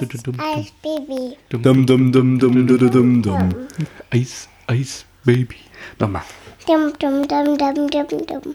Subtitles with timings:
[0.00, 1.36] Eis, Baby.
[1.50, 3.54] Dum dum dum dum dum dum dum dum.
[4.08, 5.56] Eis, Eis, Baby.
[5.98, 6.22] Nochmal.
[6.66, 8.54] Dum, dum, dum, dum, dum, dum.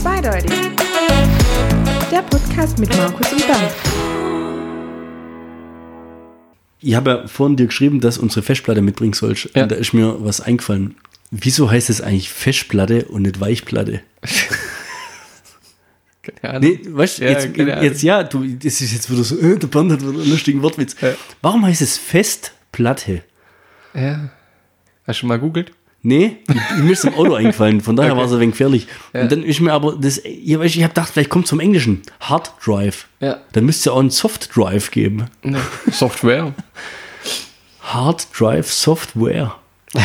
[0.00, 0.52] Zweideutig.
[2.12, 3.72] Der Podcast mit Markus und Bernd.
[6.78, 9.50] Ich habe ja vorhin dir geschrieben, dass unsere Festplatte mitbringen sollst.
[9.56, 9.64] Ja.
[9.64, 10.94] Und da ist mir was eingefallen.
[11.30, 14.00] Wieso heißt es eigentlich Festplatte und nicht Weichplatte?
[16.22, 16.70] Keine Ahnung.
[16.70, 17.84] Nee, weißt Ja, jetzt, keine Ahnung.
[17.84, 20.60] jetzt ja, du, das ist jetzt wieder so, äh, der Bernd hat wieder einen lustigen
[20.62, 20.96] Wortwitz.
[21.00, 21.14] Ja.
[21.40, 23.22] Warum heißt es Festplatte?
[23.94, 24.30] Ja.
[25.06, 25.72] Hast du schon mal googelt?
[26.02, 28.18] Nee, ich, mir ist im Auto eingefallen, von daher Okay.
[28.20, 28.86] war es ein wenig gefährlich.
[29.12, 29.22] Ja.
[29.22, 32.02] Und dann ist mir aber, das, ja, weißt, ich habe gedacht, vielleicht kommt zum Englischen
[32.20, 33.06] Hard Drive.
[33.20, 33.38] Ja.
[33.52, 35.26] Dann müsste es ja auch einen Soft Drive geben.
[35.42, 35.58] Nee.
[35.92, 36.54] Software.
[37.82, 39.54] Hard Drive Software.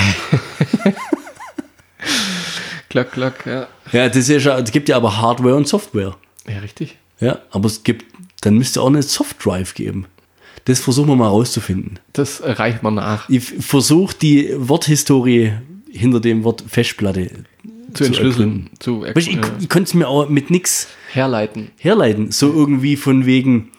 [2.89, 3.67] Klack, klack, ja.
[3.93, 6.17] Ja, das ist ja, es gibt ja aber Hardware und Software.
[6.45, 6.97] Ja, richtig.
[7.21, 8.05] Ja, aber es gibt,
[8.41, 10.07] dann müsste auch eine Soft Drive geben.
[10.65, 11.99] Das versuchen wir mal rauszufinden.
[12.13, 13.29] Das reicht mal nach.
[13.29, 15.53] Ich versuche die Worthistorie
[15.89, 17.31] hinter dem Wort Festplatte
[17.93, 18.69] Zu entschlüsseln.
[18.79, 21.71] Zu Weißt, du, ich, äh, ich konnte es mir auch mit nix herleiten.
[21.77, 22.31] herleiten.
[22.31, 23.71] So irgendwie von wegen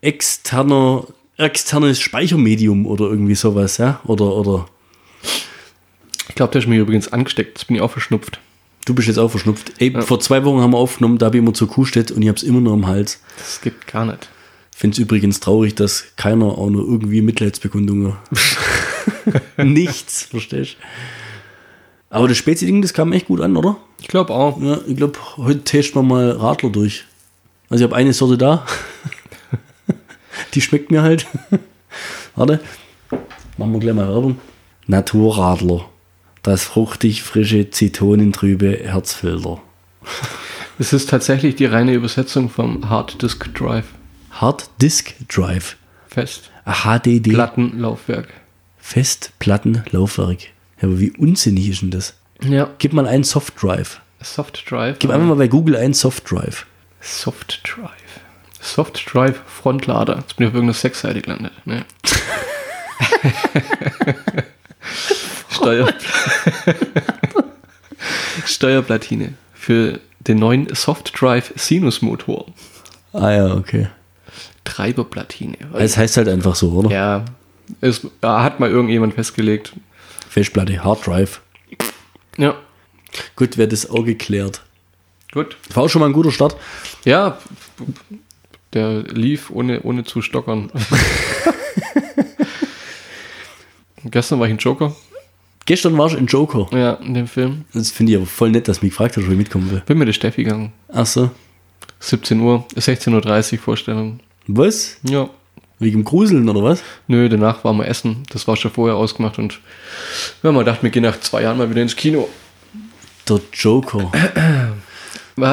[0.00, 1.06] externer,
[1.36, 4.00] externes Speichermedium oder irgendwie sowas, ja?
[4.04, 4.66] Oder, oder
[6.32, 7.58] Ich glaube, der ist mir übrigens angesteckt.
[7.58, 8.40] Das bin ich auch verschnupft.
[8.86, 9.74] du bist jetzt auch verschnupft.
[9.76, 12.28] Ey, vor zwei Wochen haben wir aufgenommen, da habe ich immer zur Kuhstedt und ich
[12.28, 13.20] habe es immer noch im Hals.
[13.36, 14.30] Das gibt gar nicht.
[14.74, 18.14] Finde es übrigens traurig, dass keiner auch nur irgendwie Mitleidsbekundungen.
[19.58, 22.16] Nichts, verstehst du?
[22.16, 23.76] Aber das Spezi-Ding, das kam echt gut an, oder?
[24.00, 24.58] Ich glaube auch.
[24.62, 27.04] Ja, ich glaube, heute testen wir mal Radler durch.
[27.68, 28.64] Also ich habe eine Sorte da.
[30.54, 31.26] Die schmeckt mir halt.
[32.36, 32.58] Warte.
[33.58, 34.38] Machen wir gleich mal Werbung.
[34.86, 35.91] Naturradler.
[36.42, 39.60] Das fruchtig frische, zitronentrübe Herzfilter.
[40.78, 43.86] Es ist tatsächlich die reine Übersetzung vom Hard Disk Drive.
[44.32, 45.76] Hard Disk Drive.
[46.08, 46.50] Fest.
[46.66, 47.32] HDD.
[47.32, 48.28] Plattenlaufwerk.
[48.78, 50.42] Festplattenlaufwerk.
[50.80, 52.14] Ja, aber wie unsinnig ist denn das?
[52.42, 52.70] Ja.
[52.78, 54.00] Gib mal einen Soft Drive.
[54.20, 54.98] Soft Drive.
[54.98, 56.66] Gib einfach mal bei Google einen Soft Drive.
[57.00, 58.20] Soft Drive.
[58.60, 60.18] Soft Drive Frontlader.
[60.18, 61.52] Jetzt bin ich auf irgendeiner Sexseite gelandet.
[61.64, 61.84] Ne?
[65.62, 65.88] Steuer
[68.46, 72.46] Steuerplatine für den neuen Soft Drive Sinus Motor.
[73.12, 73.88] Ah ja, okay.
[74.64, 75.56] Treiberplatine.
[75.74, 76.90] Es heißt halt einfach so, oder?
[76.90, 77.24] ja,
[77.80, 79.72] es, hat mal irgendjemand festgelegt.
[80.28, 81.40] Festplatte, Hard Drive.
[82.38, 82.56] Ja,
[83.36, 84.62] Gut, wäre das auch geklärt.
[85.32, 85.56] gut.
[85.74, 86.56] War auch schon mal ein guter Start.
[87.04, 87.38] Ja,
[88.72, 90.70] der lief ohne, ohne zu stockern.
[94.04, 94.96] Gestern war ich in Joker.
[95.64, 96.66] Gestern warst du in Joker.
[96.76, 97.64] Ja, in dem Film.
[97.72, 99.82] Das finde ich aber voll nett, dass du mich gefragt hast, ob ich mitkommen will.
[99.86, 100.72] Bin mit der Steffi gegangen.
[100.92, 101.30] Ach so.
[102.00, 104.20] 17 Uhr, 16.30 Uhr Vorstellung.
[104.48, 104.96] Was?
[105.04, 105.28] Ja.
[105.78, 106.82] Wegen Gruseln oder was?
[107.06, 108.24] Nö, danach waren wir essen.
[108.32, 109.60] Das war schon vorher ausgemacht und
[110.40, 112.28] wir haben gedacht, wir gehen nach zwei Jahren mal wieder ins Kino.
[113.28, 114.10] Der Joker.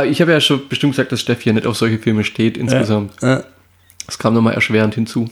[0.10, 3.12] Ich habe ja schon bestimmt gesagt, dass Steffi ja nicht auf solche Filme steht insgesamt.
[3.24, 3.44] Äh,
[4.08, 5.30] Das kam nochmal erschwerend hinzu.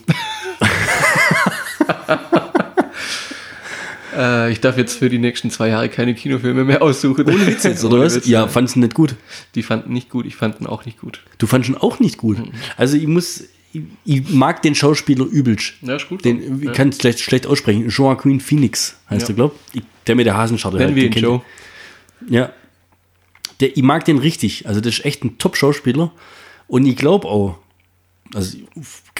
[4.18, 7.24] Äh, ich darf jetzt für die nächsten zwei Jahre keine Kinofilme mehr aussuchen.
[7.26, 8.26] ohne Witz jetzt, oder was?
[8.26, 9.14] Ja, fandst du nicht gut.
[9.54, 11.22] Die fanden nicht gut, ich fand ihn auch nicht gut.
[11.38, 12.38] Du fandst ihn auch nicht gut.
[12.38, 12.50] Mhm.
[12.76, 15.74] Also ich muss, ich, ich mag den Schauspieler übelst.
[15.82, 16.24] Ja, ist gut.
[16.24, 16.72] Den, ich Ja.
[16.72, 17.88] kann es schlecht, schlecht aussprechen.
[17.88, 19.28] Joaquin Phoenix heißt Ja.
[19.28, 19.82] er, glaub ich.
[20.06, 20.76] Der mit der Hasenscharte.
[20.78, 21.42] Nennen halt, wir ihn Joe.
[22.28, 22.50] Ja.
[23.60, 24.66] Der, ich mag den richtig.
[24.66, 26.12] Also das ist echt ein Top-Schauspieler.
[26.66, 27.58] Und ich glaube auch,
[28.34, 28.58] also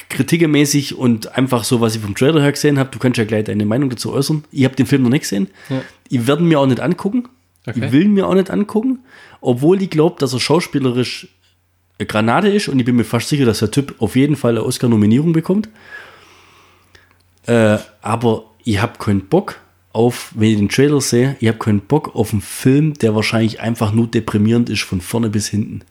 [0.08, 3.44] kritikemäßig und einfach so, was ich vom Trailer her gesehen habe, du kannst ja gleich
[3.44, 4.44] deine Meinung dazu äußern.
[4.50, 5.48] Ich habe den Film noch nicht gesehen.
[5.68, 5.82] Ja.
[6.08, 7.28] Ich werde mir auch nicht angucken.
[7.66, 7.84] Okay.
[7.84, 9.00] Ich will mir auch nicht angucken,
[9.40, 11.28] obwohl ich glaube, dass er schauspielerisch
[11.98, 14.52] eine Granate ist und ich bin mir fast sicher, dass der Typ auf jeden Fall
[14.52, 15.68] eine Oscar-Nominierung bekommt.
[17.46, 19.60] Äh, aber ich habe keinen Bock
[19.92, 23.60] auf, wenn ich den Trailer sehe, ich habe keinen Bock auf einen Film, der wahrscheinlich
[23.60, 25.82] einfach nur deprimierend ist von vorne bis hinten.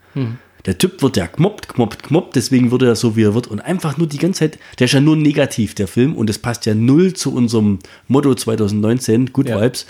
[0.68, 3.48] Der Typ wird ja gemobbt, gemobbt, gemobbt, deswegen wird er so, wie er wird.
[3.48, 6.14] Und einfach nur die ganze Zeit, der ist ja nur negativ, der Film.
[6.14, 7.80] Und das passt ja null zu unserem
[8.10, 9.62] Motto 2019, Good Ja.
[9.62, 9.88] Vibes.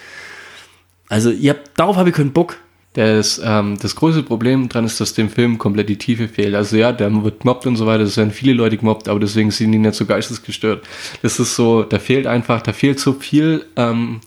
[1.10, 2.58] Also, ich hab, darauf habe ich keinen Bock.
[2.94, 6.56] Das, ähm, das große Problem dran ist, dass dem Film komplett die Tiefe fehlt.
[6.56, 9.52] Also ja, der wird gemobbt und so weiter, es werden viele Leute gemobbt, aber deswegen
[9.52, 10.84] sind die nicht so geistesgestört.
[11.22, 14.20] Das ist so, da fehlt einfach, da fehlt so viel, ähm,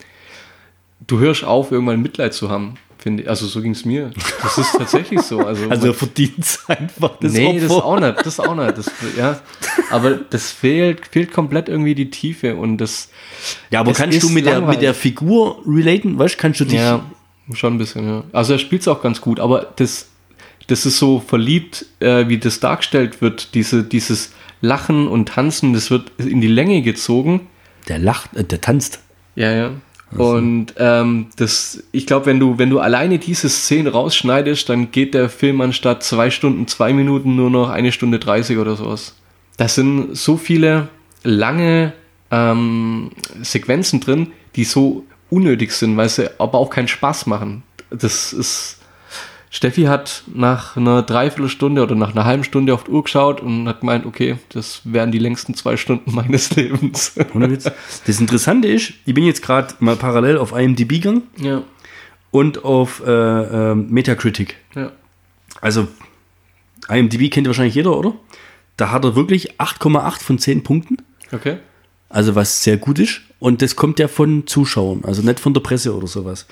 [1.05, 3.29] du hörst auf, irgendwann Mitleid zu haben, finde.
[3.29, 4.11] Also so ging es mir.
[4.43, 5.41] Das ist tatsächlich so.
[5.41, 7.17] Also, Also, er verdient es einfach.
[7.20, 7.85] Das nee, das Opfer.
[7.85, 8.79] auch nicht, das auch nicht.
[8.79, 9.41] Das, ja.
[9.91, 13.08] Aber das fehlt, fehlt komplett irgendwie die Tiefe und das.
[13.70, 16.19] Ja, aber kannst du mit der, mit der Figur relaten?
[16.19, 16.75] Weißt du, kannst du dich.
[16.75, 17.05] Ja,
[17.55, 18.25] Schon ein bisschen, ja.
[18.32, 20.08] Also er spielt es auch ganz gut, aber das,
[20.67, 25.91] das ist so verliebt, äh, wie das dargestellt wird, diese, dieses Lachen und Tanzen, das
[25.91, 27.49] wird in die Länge gezogen.
[27.88, 29.00] Der lacht, äh, der tanzt.
[29.35, 29.70] Ja, ja.
[30.17, 35.15] Und ähm, das, ich glaube, wenn du, wenn du alleine diese Szene rausschneidest, dann geht
[35.15, 39.15] der Film anstatt zwei Stunden, zwei Minuten nur noch eine Stunde 30 oder sowas.
[39.57, 40.89] Das sind so viele
[41.23, 41.93] lange
[42.31, 43.11] ähm,
[43.43, 47.62] Sequenzen drin, die so unnötig sind, weil sie aber auch keinen Spaß machen.
[47.91, 48.80] Das ist.
[49.52, 53.67] Steffi hat nach einer Dreiviertelstunde oder nach einer halben Stunde auf die Uhr geschaut und
[53.69, 57.14] hat gemeint, okay, das wären die längsten zwei Stunden meines Lebens.
[58.06, 61.64] Das Interessante ist, ich bin jetzt gerade mal parallel auf IMDb gegangen ja,
[62.31, 64.56] und auf äh, äh, Metacritic.
[64.76, 64.93] ja.
[65.61, 65.88] Also,
[66.88, 68.14] IMDb kennt wahrscheinlich jeder, oder?
[68.76, 70.97] Da hat er wirklich 8,8 von 10 Punkten.
[71.32, 71.58] Okay.
[72.08, 73.20] Also, was sehr gut ist.
[73.41, 76.47] Und das kommt ja von Zuschauern, also nicht von der Presse oder sowas.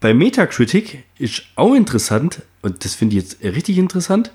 [0.00, 4.30] Bei Metacritic ist auch interessant, und das finde ich jetzt richtig interessant,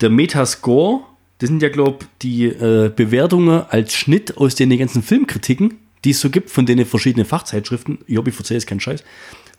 [0.00, 1.00] der Metascore,
[1.38, 6.10] das sind ja, glaube ich, die äh, Bewertungen als Schnitt aus den ganzen Filmkritiken, die
[6.10, 7.98] es so gibt, von den verschiedenen Fachzeitschriften.
[8.06, 9.02] Ich hoffe, ich erzähle jetzt keinen Scheiß.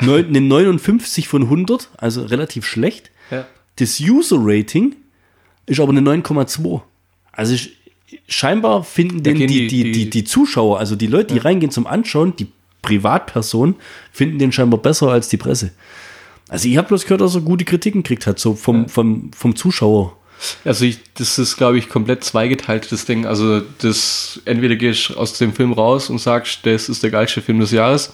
[0.01, 3.11] Neun, eine 59 von 100, also relativ schlecht.
[3.31, 3.45] Ja.
[3.75, 4.95] Das User-Rating
[5.65, 6.81] ist aber eine 9,2.
[7.31, 7.77] Also ich,
[8.27, 11.85] scheinbar finden den die- die, die, die- die Zuschauer, also die Leute, die reingehen zum
[11.87, 12.47] Anschauen, die
[12.87, 13.75] Privatpersonen,
[14.11, 15.71] finden den scheinbar besser als die Presse.
[16.47, 19.55] Also ich habe bloß gehört, dass er gute Kritiken gekriegt hat, so vom, vom, vom
[19.55, 20.15] Zuschauer.
[20.65, 23.25] Also ich, das ist, glaube ich, komplett zweigeteilt, das Ding.
[23.25, 27.41] Also das, entweder gehst du aus dem Film raus und sagst, das ist der geilste
[27.41, 28.13] Film des Jahres.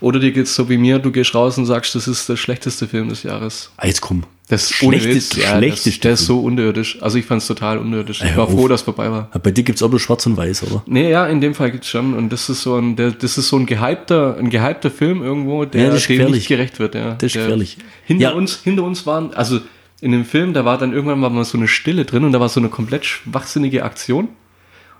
[0.00, 2.86] Oder dir geht's so wie mir, du gehst raus und sagst, das ist der schlechteste
[2.86, 3.70] Film des Jahres.
[3.76, 4.24] Ah, jetzt komm.
[4.48, 7.02] Das ist ohne Witz, ja, das, der ist so unterirdisch.
[7.02, 8.22] Also ich fand es total unterirdisch.
[8.22, 8.68] Ich war hör froh, auf.
[8.70, 9.28] dass es vorbei war.
[9.42, 10.82] Bei dir gibt es auch bloß schwarz und weiß, oder?
[10.86, 12.14] Nee, ja, in dem Fall gibt's schon.
[12.14, 15.66] Und das ist so ein, der, das ist so ein gehypter, ein gehypter Film irgendwo,
[15.66, 16.94] der Ja, dem nicht gerecht wird.
[16.94, 17.12] Ja.
[17.12, 17.76] Das ist der, gefährlich.
[18.06, 18.30] Hinter Ja.
[18.30, 19.60] uns, hinter uns waren, also
[20.00, 22.48] in dem Film, da war dann irgendwann mal so eine Stille drin und da war
[22.48, 24.26] so eine komplett schwachsinnige Aktion.
[24.26, 24.32] Und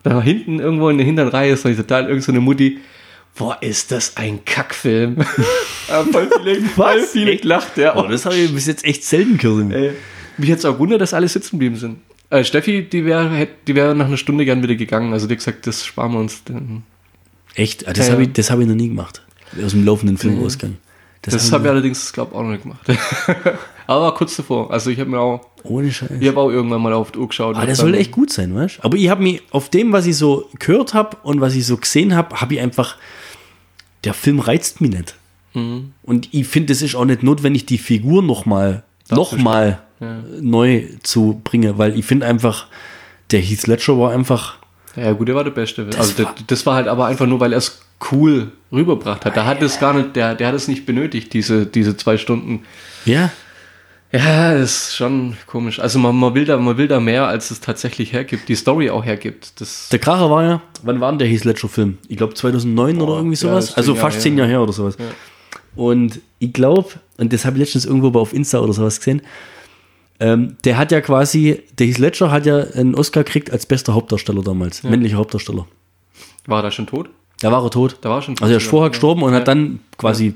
[0.05, 2.79] da war hinten irgendwo in der hinteren Reihe ist noch total irgend so eine Mutti.
[3.37, 5.19] Boah, ist das ein Kackfilm.
[5.89, 7.97] Ja, voll viele, voll viele gelacht, ja.
[7.97, 9.73] Oh, das habe ich bis jetzt echt selten gehört.
[9.73, 9.93] Ey,
[10.37, 11.99] mich jetzt auch wundert, dass alle sitzen geblieben sind.
[12.31, 15.13] Äh, Steffi, die wäre die wär nach einer Stunde gern wieder gegangen.
[15.13, 16.43] Also die hat gesagt, das sparen wir uns.
[16.45, 16.83] Denn
[17.55, 17.87] Echt?
[17.87, 19.23] Ah, Das Ja, habe ich, das hab ich noch nie gemacht.
[19.65, 20.77] Aus dem laufenden Filmausgang.
[21.23, 22.81] Das hab habe ich allerdings, glaube ich, auch noch nicht gemacht.
[23.87, 24.71] Aber kurz davor.
[24.71, 26.11] Also ich habe mir auch, Ohne Scheiß.
[26.21, 27.57] ich habe auch irgendwann mal auf die Uhr geschaut.
[27.57, 28.85] Ah, und das soll echt gut sein, weißt du?
[28.85, 31.77] Aber ich habe mich auf dem, was ich so gehört habe und was ich so
[31.79, 32.97] gesehen habe, habe ich einfach,
[34.05, 35.15] der Film reizt mich nicht.
[35.55, 35.93] Mhm.
[36.03, 40.19] Und ich finde, es ist auch nicht notwendig, die Figur nochmal noch mal Ja.
[40.41, 42.67] neu zu bringen, weil ich finde einfach,
[43.31, 44.59] der Heath Ledger war einfach,
[44.99, 45.87] Ja, gut, der war der Beste.
[45.97, 47.81] also war- das, das war halt aber einfach nur, weil er es
[48.13, 49.37] cool rüberbracht hat.
[49.37, 52.65] Da hat es gar nicht, der, der hat es nicht benötigt, diese, diese zwei Stunden.
[53.05, 53.31] ja,
[54.13, 55.81] Ja, das ist schon komisch.
[55.81, 58.89] Also man, man, will da, man will da mehr, als es tatsächlich hergibt, die Story
[58.89, 59.61] auch hergibt.
[59.61, 61.99] Das, der Kracher war ja, wann war denn der Heath Ledger Film?
[62.09, 63.65] Ich glaube 2009 oder irgendwie ja, sowas.
[63.67, 64.39] das ist also fast zehn.
[64.39, 64.97] Jahre her oder sowas.
[65.77, 69.21] Und ich glaube, und das habe ich letztens irgendwo auf Insta oder sowas gesehen,
[70.21, 73.95] ähm, der hat ja quasi, der Heath Ledger hat ja einen Oscar gekriegt als bester
[73.95, 75.67] Hauptdarsteller damals, männlicher Hauptdarsteller.
[76.47, 77.09] war er schon tot?
[77.41, 77.99] Da war er tot.
[78.01, 78.43] Da war er schon tot.
[78.43, 79.39] Also er ist vorher gestorben und Ja.
[79.41, 80.35] hat dann quasi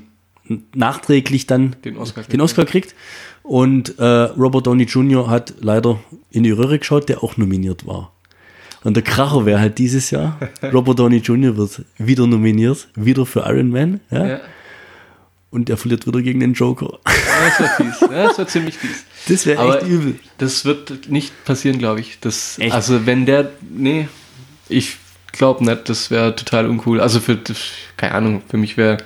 [0.73, 2.95] nachträglich dann Den Oscar den Oscar gekriegt.
[3.43, 5.29] Und äh, Robert Downey Jr.
[5.29, 5.99] hat leider
[6.31, 8.13] in die Röhre geschaut, der auch nominiert war.
[8.85, 10.37] Und der Kracher wäre halt dieses Jahr,
[10.73, 11.55] Robert Downey Jr.
[11.57, 13.99] wird wieder nominiert, wieder für Iron Man.
[14.11, 14.27] Ja?
[14.27, 14.39] Ja.
[15.51, 16.99] Und er verliert wieder gegen den Joker.
[17.03, 18.01] Das wäre fies.
[18.01, 19.05] Ja, das wäre ziemlich fies.
[19.27, 20.19] Das wäre echt übel.
[20.37, 22.19] Das wird nicht passieren, glaube ich.
[22.19, 22.73] Das, Echt?
[22.73, 24.07] Also wenn der, nee,
[24.69, 24.97] ich
[25.31, 26.99] glaube nicht, das wäre total uncool.
[26.99, 27.39] Also für,
[27.97, 28.97] keine Ahnung, für mich wäre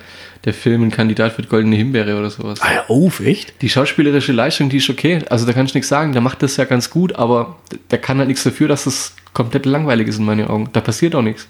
[0.45, 2.62] der Film ein Kandidat für die Goldene Himbeere oder sowas.
[2.62, 3.62] Ah, ja, auf, echt?
[3.62, 5.21] Die schauspielerische Leistung, die ist okay.
[5.29, 6.13] Also da kann ich nichts sagen.
[6.13, 7.57] Der macht das ja ganz gut, aber
[7.91, 10.69] der kann halt nichts dafür, dass es komplett langweilig ist in meinen Augen.
[10.74, 11.47] Da passiert auch nichts.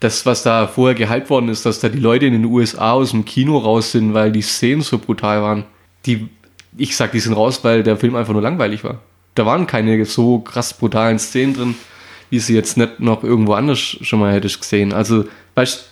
[0.00, 3.10] Das, was da vorher gehypt worden ist, dass da die Leute in den USA aus
[3.10, 5.64] dem Kino raus sind, weil die Szenen so brutal waren.
[6.06, 6.28] Die,
[6.76, 9.00] ich sag, die sind raus, weil der Film einfach nur langweilig war.
[9.34, 11.74] Da waren keine so krass brutalen Szenen drin,
[12.30, 14.92] wie sie jetzt nicht noch irgendwo anders schon mal hättest gesehen.
[14.92, 15.24] Also,
[15.54, 15.90] weißt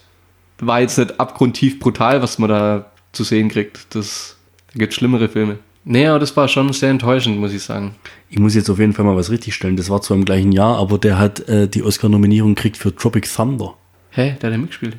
[0.61, 3.95] war jetzt nicht abgrundtief brutal, was man da zu sehen kriegt.
[3.95, 4.37] Das,
[4.73, 5.59] da gibt schlimmere Filme.
[5.85, 7.95] Nee, aber das war schon sehr enttäuschend, muss ich sagen.
[8.29, 9.77] Ich muss jetzt auf jeden Fall mal was richtigstellen.
[9.77, 13.29] Das war zwar im gleichen Jahr, aber der hat äh, die Oscar-Nominierung gekriegt für Tropic
[13.35, 13.75] Thunder.
[14.11, 14.97] Hä, der hat ja mitgespielt.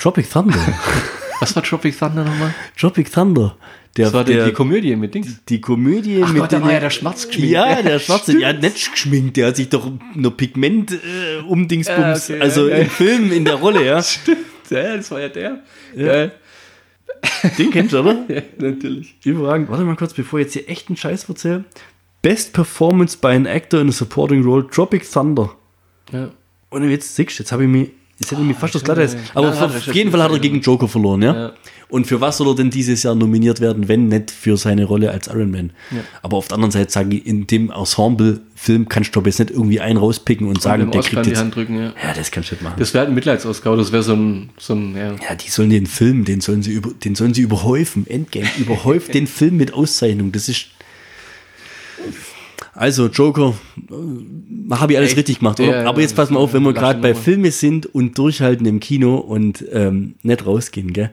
[0.00, 0.58] Tropic Thunder?
[1.40, 2.54] Was war Tropic Thunder nochmal?
[2.78, 3.56] Tropic Thunder.
[3.96, 5.44] Der, Das war die, der, die Komödie mit Dings.
[5.48, 7.50] die Komödie Ach Gott, da war ja der Schwarz geschminkt.
[7.52, 12.34] Ja, der Schwarze, ja, nicht geschminkt, der hat sich doch nur Pigment äh, umdingsbums, Ah,
[12.34, 12.88] okay, also ja, im ja.
[12.88, 14.02] Film in der Rolle, ja.
[14.70, 15.60] Ja, das war ja der.
[15.94, 16.32] Geil.
[17.58, 18.24] Den kennst du, oder?
[18.28, 19.14] Ja, natürlich.
[19.24, 19.68] Überragend.
[19.68, 21.64] Warte mal kurz, bevor ich jetzt hier echt einen Scheiß erzähle.
[22.22, 25.54] Best Performance by an Actor in a Supporting Role, Tropic Thunder.
[26.12, 26.30] Ja.
[26.70, 27.90] Und jetzt siehst du, jetzt habe ich mich,
[28.22, 29.02] jetzt hätte ich mich fast das Glatte.
[29.02, 29.08] ja.
[29.34, 31.34] Aber Ja, auf jeden Fall hat er gegen Joker verloren, ja?
[31.34, 31.52] Ja.
[31.88, 35.10] Und für was soll er denn dieses Jahr nominiert werden, wenn nicht für seine Rolle
[35.10, 35.72] als Iron Man?
[36.22, 39.50] Aber auf der anderen Seite sage ich, in dem Ensemble-Film kannst du aber jetzt nicht
[39.50, 41.40] irgendwie einen rauspicken und sagen, Dem der Oscar kriegt in die jetzt.
[41.40, 41.92] Hand drücken, ja.
[42.02, 42.76] Ja, das kannst du nicht machen.
[42.78, 45.12] Das wäre ein Mitleids-Oscar, das wäre so ein, so ein, ja.
[45.12, 48.06] ja, die sollen den Film, den sollen sie, über, den sollen sie überhäufen.
[48.06, 50.32] Endgame, überhäuft den Film mit Auszeichnung.
[50.32, 50.68] Das ist.
[52.74, 53.54] Also, Joker,
[53.90, 55.18] äh, habe ich alles Echt?
[55.18, 55.58] richtig gemacht.
[55.58, 55.86] Der- Oder?
[55.88, 57.14] Aber jetzt pass mal auf, wenn wir gerade bei.
[57.14, 61.12] Filme sind und durchhalten im Kino und ähm, nicht rausgehen, gell?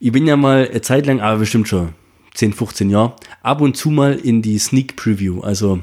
[0.00, 1.90] Ich bin ja mal eine Zeit lang, aber bestimmt schon
[2.34, 5.80] 10, 15 Jahre, ab und zu mal in die Sneak Preview, also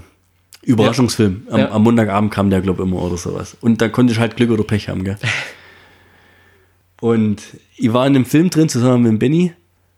[0.64, 1.48] Überraschungsfilm.
[1.50, 1.72] Am, Ja.
[1.72, 3.58] am Montagabend kam der, glaube ich, immer oder sowas.
[3.62, 5.18] Und da konnte ich halt Glück oder Pech haben, gell?
[7.02, 7.42] Und
[7.78, 9.54] ich war in einem Film drin zusammen mit Benny.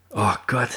[0.10, 0.70] Oh Gott,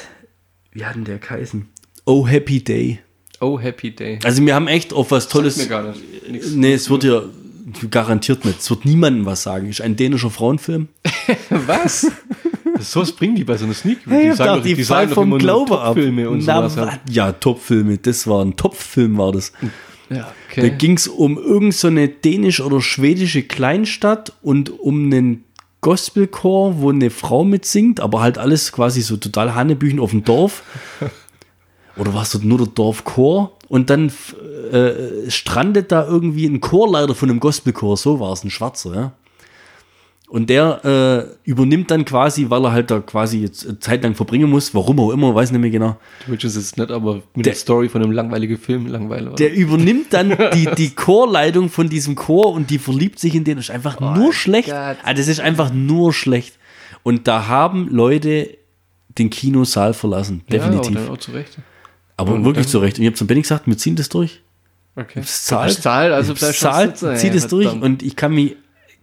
[0.73, 1.69] wie hat denn der geheißen?
[2.05, 2.99] Oh Happy Day.
[3.41, 4.19] Oh, Happy Day.
[4.23, 5.57] Also wir haben echt auf was Tolles.
[5.57, 6.01] Mir gar nicht.
[6.31, 6.51] Nix.
[6.51, 7.23] Nee, es wird ja
[7.91, 8.61] garantiert nicht.
[8.61, 9.69] Es wird niemandem was sagen.
[9.69, 10.89] Ist ein dänischer Frauenfilm.
[11.51, 12.11] Was?
[12.81, 13.99] so was bringen die bei so einer Sneak?
[14.09, 15.97] Hey, die ich dachte, die sagen fallen doch vom immer nur Glaube ab.
[15.97, 16.77] Und Na, sowas.
[16.77, 17.01] halt.
[17.11, 17.99] ja, Topfilme.
[17.99, 19.53] Das war ein Topfilm, war das.
[20.09, 20.17] Ja,
[20.57, 20.71] Da okay.
[20.77, 25.45] ging es um irgendeine so eine dänisch- oder schwedische Kleinstadt und um einen
[25.83, 30.63] Gospelchor, wo eine Frau mitsingt, aber halt alles quasi so total Hannebüchen auf dem Dorf.
[31.97, 33.57] Oder war es dort nur der Dorfchor?
[33.69, 34.13] Und dann
[34.73, 39.13] äh, strandet da irgendwie ein Chorleiter von einem Gospelchor, so war es, ein Schwarzer, ja.
[40.29, 40.85] Und der
[41.45, 45.01] äh, übernimmt dann quasi, weil er halt da quasi jetzt Zeit lang verbringen muss, warum
[45.01, 45.97] auch immer, weiß nicht mehr genau.
[46.29, 49.35] Willst es jetzt nicht, aber mit Der- der Story von einem langweiligen Film langweilig.
[49.35, 53.57] Der übernimmt dann die, die Chorleitung von diesem Chor und die verliebt sich in den.
[53.57, 54.69] Das ist einfach nur schlecht.
[54.69, 54.99] Gott.
[55.03, 56.55] Ah, das ist einfach nur schlecht.
[57.03, 58.57] Und da haben Leute
[59.19, 60.43] den Kinosaal verlassen.
[60.49, 60.95] Definitiv.
[60.95, 61.59] Ja, dann auch zurecht.
[62.21, 62.99] Aber und wirklich dann- zu Recht.
[62.99, 64.41] Und ich habe zum Benny gesagt, wir ziehen das durch.
[64.97, 65.21] Okay.
[65.21, 65.71] Es zahlt.
[65.71, 67.71] Es zahlt, also Es zahlt, sitzen, zieh ey, das durch.
[67.73, 68.57] Und ich kann mich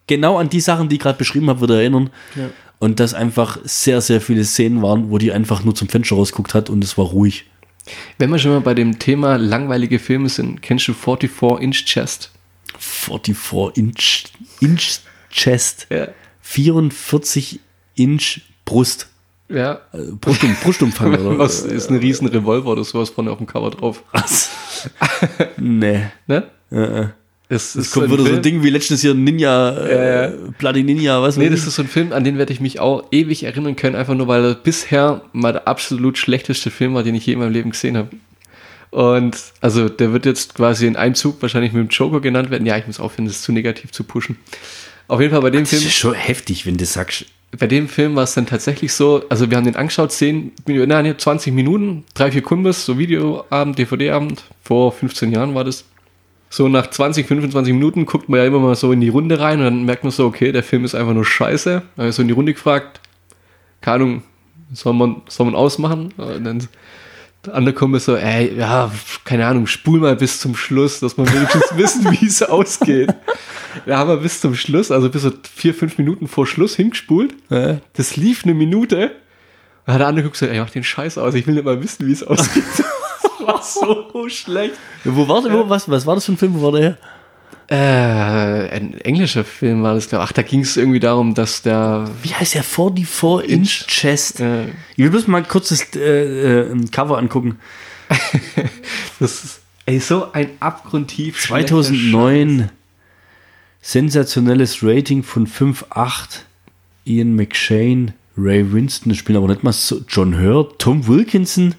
[0.06, 2.10] genau an die Sachen, die ich gerade beschrieben habe, wieder erinnern.
[2.36, 2.50] Ja.
[2.80, 6.54] Und dass einfach sehr, sehr viele Szenen waren, wo die einfach nur zum Fenster rausguckt
[6.54, 7.46] hat und es war ruhig.
[8.18, 12.32] Wenn wir schon mal bei dem Thema langweilige Filme sind, kennst du 44 Inch Chest?
[12.78, 14.24] 44 Inch,
[14.60, 15.00] Inch
[15.32, 15.88] Chest.
[15.90, 16.10] Ja.
[16.42, 17.60] 44
[17.96, 19.10] Inch Brust.
[19.50, 19.80] Ja.
[19.94, 21.40] Äh, Brustum, Brustumfang, oder?
[21.40, 24.04] Was ist ein riesen Revolver oder sowas vorne auf dem Cover drauf?
[24.12, 24.50] Was?
[25.58, 26.02] nee.
[26.28, 26.44] Ne?
[26.72, 27.06] Äh,
[27.48, 31.38] Es Es kommt wieder so ein Ding wie letztes Jahr Ninja, äh, Bloody Ninja, was
[31.38, 33.96] Nee, das ist so ein Film, an den werde ich mich auch ewig erinnern können,
[33.96, 37.40] einfach nur weil er bisher mal der absolut schlechteste Film war, den ich je in
[37.40, 38.10] meinem Leben gesehen habe.
[38.90, 42.66] Und also der wird jetzt quasi in einem Zug wahrscheinlich mit dem Joker genannt werden.
[42.66, 44.38] Ja, ich muss aufhören, das ist zu negativ zu pushen.
[45.08, 47.26] Auf jeden Fall bei dem Das Film, ist schon heftig, wenn du sagst.
[47.52, 51.16] Bei dem Film war es dann tatsächlich so, also wir haben den angeschaut, 10, nein,
[51.18, 55.86] 20 Minuten, drei, vier Kumpels, so Videoabend, DVD-Abend, vor 15 Jahren war das.
[56.50, 59.60] So nach 20, 25 Minuten guckt man ja immer mal so in die Runde rein
[59.60, 61.82] und dann merkt man so, okay, der Film ist einfach nur scheiße.
[61.96, 63.02] Dann so in die Runde gefragt,
[63.82, 64.24] keine Ahnung,
[64.74, 66.14] soll man, soll man ausmachen?
[66.18, 66.68] Und dann
[67.48, 68.92] der andere Kumpel so, ey, ja,
[69.24, 73.14] keine Ahnung, spul mal bis zum Schluss, dass man wenigstens wissen, wie es ausgeht.
[73.86, 77.34] Da haben wir bis zum Schluss, also bis so vier, fünf Minuten vor Schluss hingespult.
[77.94, 79.12] Das lief eine Minute.
[79.86, 81.82] Da hat der andere geguckt, so, ey, mach den Scheiß aus, ich will nicht mal
[81.82, 82.64] wissen, wie es ausgeht.
[82.78, 84.76] das war so schlecht.
[85.06, 86.54] Ja, wo war der, wo, was, was war das für ein Film?
[86.56, 86.98] Wo war der her?
[87.70, 90.30] Äh, ein englischer Film war das, glaube ich.
[90.30, 92.10] Ach, da ging es irgendwie darum, dass der.
[92.24, 92.64] Wie heißt der?
[92.64, 94.40] 44 Inch Chest.
[94.40, 97.60] Äh, Ich will bloß mal kurz das äh, äh, ein Cover angucken.
[99.20, 101.42] das ist, ey, so ein abgrundtief.
[101.42, 102.70] schlechter 2009.
[103.82, 106.42] Sensationelles Rating von 5,8.
[107.06, 110.02] Ian McShane, Ray Winston, das spielen aber nicht mal so.
[110.08, 111.76] John Hurt, Tom Wilkinson.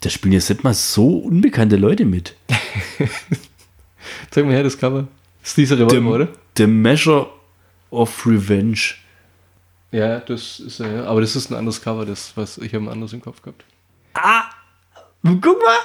[0.00, 2.34] Da spielen jetzt nicht mal so unbekannte Leute mit.
[4.30, 5.08] Zeig mal her, das Cover.
[5.48, 6.28] Das ist dieser Revolver, oder?
[6.58, 7.30] The Measure
[7.90, 8.96] of Revenge.
[9.92, 11.04] Ja, das ist er, ja.
[11.06, 13.64] Aber das ist ein anderes Cover, das, was ich habe ein anderes im Kopf gehabt.
[15.22, 15.78] Guck mal.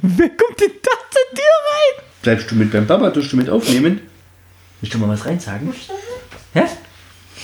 [0.00, 2.04] Wer kommt denn da zu dir rein?
[2.22, 3.10] Bleibst du mit beim Papa?
[3.10, 4.00] Tust du mit aufnehmen?
[4.80, 5.74] Willst du mal was reinsagen?
[6.54, 6.66] Ja?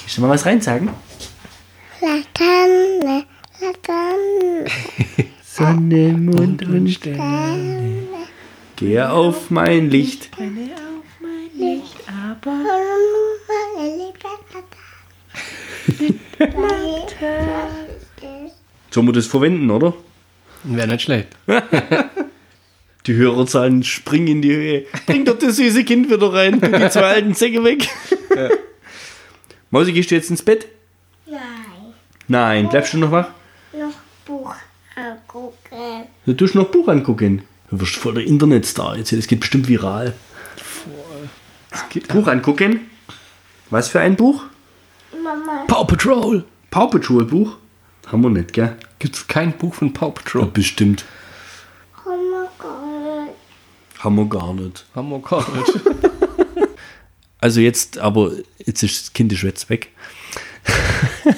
[0.00, 0.88] Willst du mal was reinsagen?
[2.00, 3.26] Laterne,
[3.60, 4.64] Laterne.
[5.44, 8.21] Sonne, Mond und Sterne.
[8.82, 10.28] Geh auf mein Licht.
[18.90, 19.94] Sollen wir das verwenden, oder?
[20.64, 21.28] Wäre nicht schlecht.
[23.06, 24.86] Die Hörerzahlen springen in die Höhe.
[25.06, 26.60] Bring doch das süße Kind wieder rein.
[26.60, 27.88] Tu die zwei alten Säcke weg.
[29.70, 30.66] Mausi, gehst du jetzt ins Bett?
[31.26, 31.40] Nein.
[32.26, 33.28] Nein, bleibst du noch wach?
[33.72, 34.54] Noch Buch
[34.96, 36.08] angucken.
[36.26, 37.42] Du tust noch Buch angucken.
[37.72, 39.12] Du wirst voll der Internetstar jetzt.
[39.12, 40.12] Das geht bestimmt viral.
[42.08, 42.80] Buch angucken.
[43.70, 44.44] Was für ein Buch?
[45.24, 46.44] Mama, Paw Patrol.
[46.70, 47.56] Paw Patrol Buch?
[48.08, 48.76] Haben wir nicht, gell?
[48.98, 50.50] Gibt es kein Buch von Paw Patrol?
[50.52, 51.06] Bestimmt.
[52.04, 53.34] oh mein Gott.
[54.00, 54.84] Haben wir gar nicht.
[54.94, 55.72] Haben wir gar nicht.
[57.38, 58.30] Also jetzt, aber
[58.64, 59.88] jetzt ist das Kind ist jetzt weg.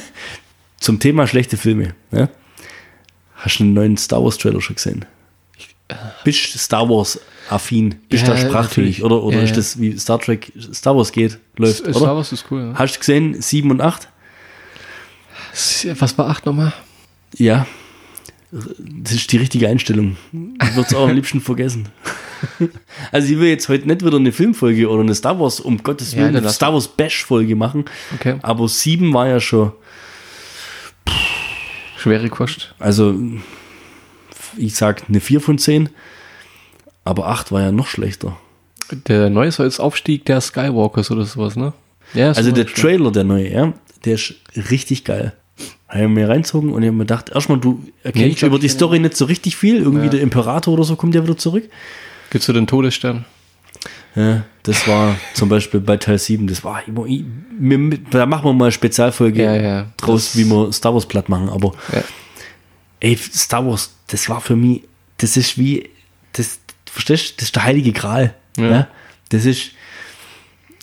[0.79, 1.95] Zum Thema schlechte Filme.
[2.11, 2.29] Ne?
[3.37, 5.07] Hast du einen neuen Star Wars Trailer schon gesehen?
[6.25, 7.97] Bist du Star Wars affin?
[8.09, 8.99] Bist du Ja, da sprachfähig?
[9.01, 9.05] natürlich.
[9.05, 9.57] Oder, oder Ja, ist ja.
[9.57, 11.39] das wie Star Trek Star Wars geht?
[11.57, 12.17] Läuft, Star oder?
[12.17, 12.71] Wars ist cool.
[12.73, 12.79] Ja.
[12.79, 13.41] Hast du gesehen?
[13.41, 14.09] 7 und 8?
[15.99, 16.73] Was war 8 nochmal?
[17.37, 17.67] Ja.
[18.51, 20.17] Das ist die richtige Einstellung.
[20.33, 21.89] Ich würde es auch am liebsten vergessen.
[23.13, 26.13] Also ich will jetzt heute nicht wieder eine Filmfolge oder eine Star Wars, um Gottes
[26.13, 27.85] Ja, Willen, dann eine Star Wars Bash-Folge machen.
[28.15, 28.37] Okay.
[28.43, 29.73] Aber 7 war ja schon,
[31.97, 32.75] Schwere Kost.
[32.79, 33.15] also
[34.57, 35.89] ich sag eine 4 von 10,
[37.05, 38.37] aber 8 war ja noch schlechter.
[39.09, 41.73] Der neue soll jetzt Aufstieg der Skywalkers oder sowas, ne?
[42.13, 42.75] Ja, Also so der schon.
[42.83, 43.73] Trailer, der neue, ja,
[44.05, 44.35] der ist
[44.71, 45.33] richtig geil.
[45.89, 48.69] Habe mir reinzogen und ich habe mir gedacht, erstmal, du Nee, erkennst glaub, über die
[48.69, 49.77] Story nicht so richtig viel.
[49.77, 50.11] Irgendwie Ja.
[50.11, 51.65] der Imperator oder so kommt ja wieder zurück.
[52.31, 53.25] Gibt's so den Todesstern?
[54.17, 57.05] Ja, das war zum Beispiel bei Teil 7, das war immer,
[58.11, 59.87] da machen wir mal eine Spezialfolge Ja, ja.
[59.97, 61.73] draus, wie wir Star Wars platt machen, aber
[63.01, 64.83] ey, Star Wars, das war für mich,
[65.19, 65.91] das ist wie,
[66.33, 68.35] das, verstehst du, das ist der heilige Gral.
[68.57, 68.71] Ja.
[68.71, 68.89] Ja.
[69.31, 69.73] Das ist,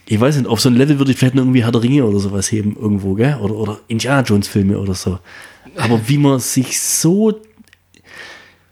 [0.05, 2.03] ich weiß nicht, auf so ein Level würde ich vielleicht noch irgendwie Herr der Ringe
[2.03, 3.37] oder sowas heben irgendwo, gell?
[3.37, 5.19] Oder, oder Indiana Jones Filme oder so.
[5.77, 7.39] Aber wie man sich so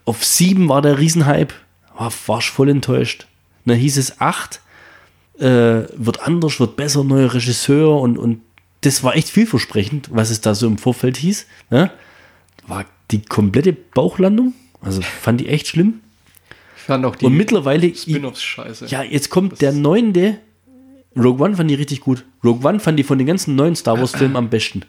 [0.04, 1.54] auf sieben war der Riesenhype,
[1.96, 3.26] war, warst voll enttäuscht.
[3.64, 4.60] Und dann hieß es acht,
[5.38, 8.40] äh, wird anders, wird besser, neuer Regisseur und, und
[8.82, 11.46] das war echt vielversprechend, was es da so im Vorfeld hieß.
[11.70, 11.90] Ne?
[12.66, 16.00] War die komplette Bauchlandung, also fand ich echt schlimm.
[16.76, 18.86] Ich fand auch die Und mittlerweile, Spin-offs scheiße.
[18.86, 20.38] ja, jetzt kommt der neunte.
[21.16, 22.24] Rogue One fand ich richtig gut.
[22.44, 24.82] Rogue One fand ich von den ganzen neuen Star Wars Filmen am besten.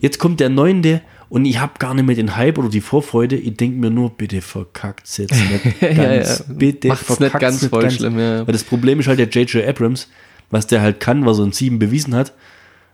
[0.00, 3.36] Jetzt kommt der neunte und ich habe gar nicht mehr den Hype oder die Vorfreude.
[3.36, 5.96] Ich denke mir nur, bitte verkackt jetzt nicht ganz.
[5.96, 6.36] Ja, ja.
[6.48, 8.46] Bitte Macht's nicht verkackt's ganz voll schlimm, ja.
[8.46, 9.66] Weil das Problem ist halt der J.J.
[9.66, 10.08] Abrams,
[10.50, 12.32] was der halt kann, was er in 7 bewiesen hat,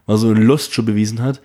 [0.07, 1.41] was er in Lost schon bewiesen hat.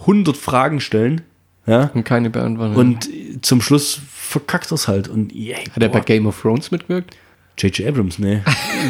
[0.00, 1.22] 100 Fragen stellen,
[1.66, 2.74] ja, Und keine beantworten.
[2.76, 3.08] und
[3.44, 5.08] zum Schluss verkackt er's halt.
[5.08, 6.00] Und yeah, Hat er bei.
[6.00, 7.16] Game of Thrones mitgewirkt?
[7.58, 7.88] J.J.
[7.88, 8.42] Abrams, ne.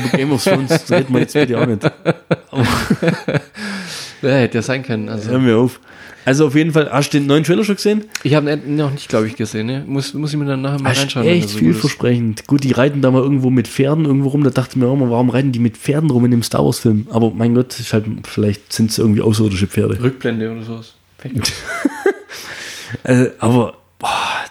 [0.04, 1.82] Über Game of Thrones reden wir jetzt bitte auch nicht.
[4.22, 5.08] Ja, hätte ja sein können.
[5.08, 5.80] Also, Hör mir auf.
[6.26, 8.04] Also auf jeden Fall, hast du den neuen Trailer schon gesehen?
[8.22, 9.66] ich habe ihn noch nicht, glaube ich, gesehen.
[9.66, 9.82] Ne?
[9.86, 11.26] Muss, muss ich mir dann nachher mal Hast reinschauen.
[11.26, 12.46] echt so vielversprechend.
[12.46, 14.44] Gut, die reiten da mal irgendwo mit Pferden irgendwo rum.
[14.44, 16.62] Da dachte ich mir auch mal, warum reiten die mit Pferden rum in dem Star
[16.62, 17.06] Wars Film?
[17.10, 20.02] Aber mein Gott, halt, vielleicht sind es irgendwie außerirdische Pferde.
[20.02, 20.94] Rückblende oder sowas.
[23.02, 24.44] Also, aber, boah,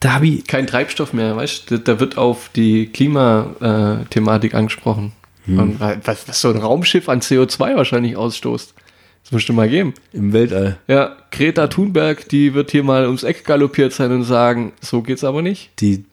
[0.00, 1.78] da habe ich, Kein Treibstoff mehr, weißt du?
[1.78, 5.12] Da, wird auf die Klimathematik angesprochen.
[5.46, 5.58] Hm.
[5.58, 8.74] Und was, was so ein Raumschiff an CO2 wahrscheinlich ausstoßt.
[9.22, 9.94] Das musst du mal geben.
[10.12, 14.72] im Weltall, Ja, Greta Thunberg, die wird hier mal ums Eck galoppiert sein und sagen,
[14.80, 15.70] so geht's aber nicht.
[15.80, 16.04] die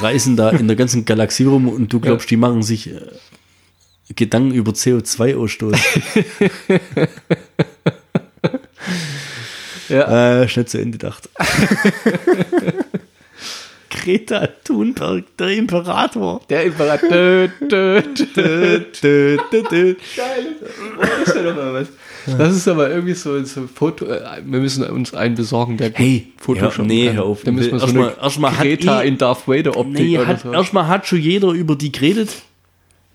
[0.00, 3.00] reisen da in der ganzen Galaxie rum und du glaubst, die machen sich äh,
[4.14, 5.78] Gedanken über CO2-Ausstoß.
[9.90, 10.42] Ja.
[10.42, 11.28] Äh, schnell zu Ende gedacht.
[13.90, 16.40] Greta Thunberg, der Imperator.
[16.48, 17.08] Der Imperator.
[17.10, 18.02] Dö, dö,
[18.36, 18.80] dö.
[19.02, 19.94] Dö, dö, dö.
[21.00, 21.88] Das ist ja doch mal was.
[22.38, 24.04] Das ist aber irgendwie so, so Foto.
[24.06, 27.16] Äh, wir müssen uns einen besorgen, der Hey, Photoshop ja, nee, kann.
[27.16, 27.42] hör auf.
[27.42, 30.18] Da müssen wir so Erstmal- eine erstmal hat Greta eh- in Darth Vader Optik Nee,
[30.18, 30.52] oder hat, so.
[30.52, 32.30] erstmal hat schon jeder über die geredet.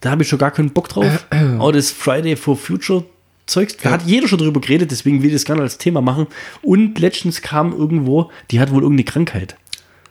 [0.01, 1.25] Da habe ich schon gar keinen Bock drauf.
[1.59, 3.05] Auch das Friday for Future
[3.47, 6.27] Zeugs, da hat jeder schon drüber geredet, deswegen will ich das gerne als Thema machen.
[6.63, 9.55] Und letztens kam irgendwo, die hat wohl irgendeine Krankheit.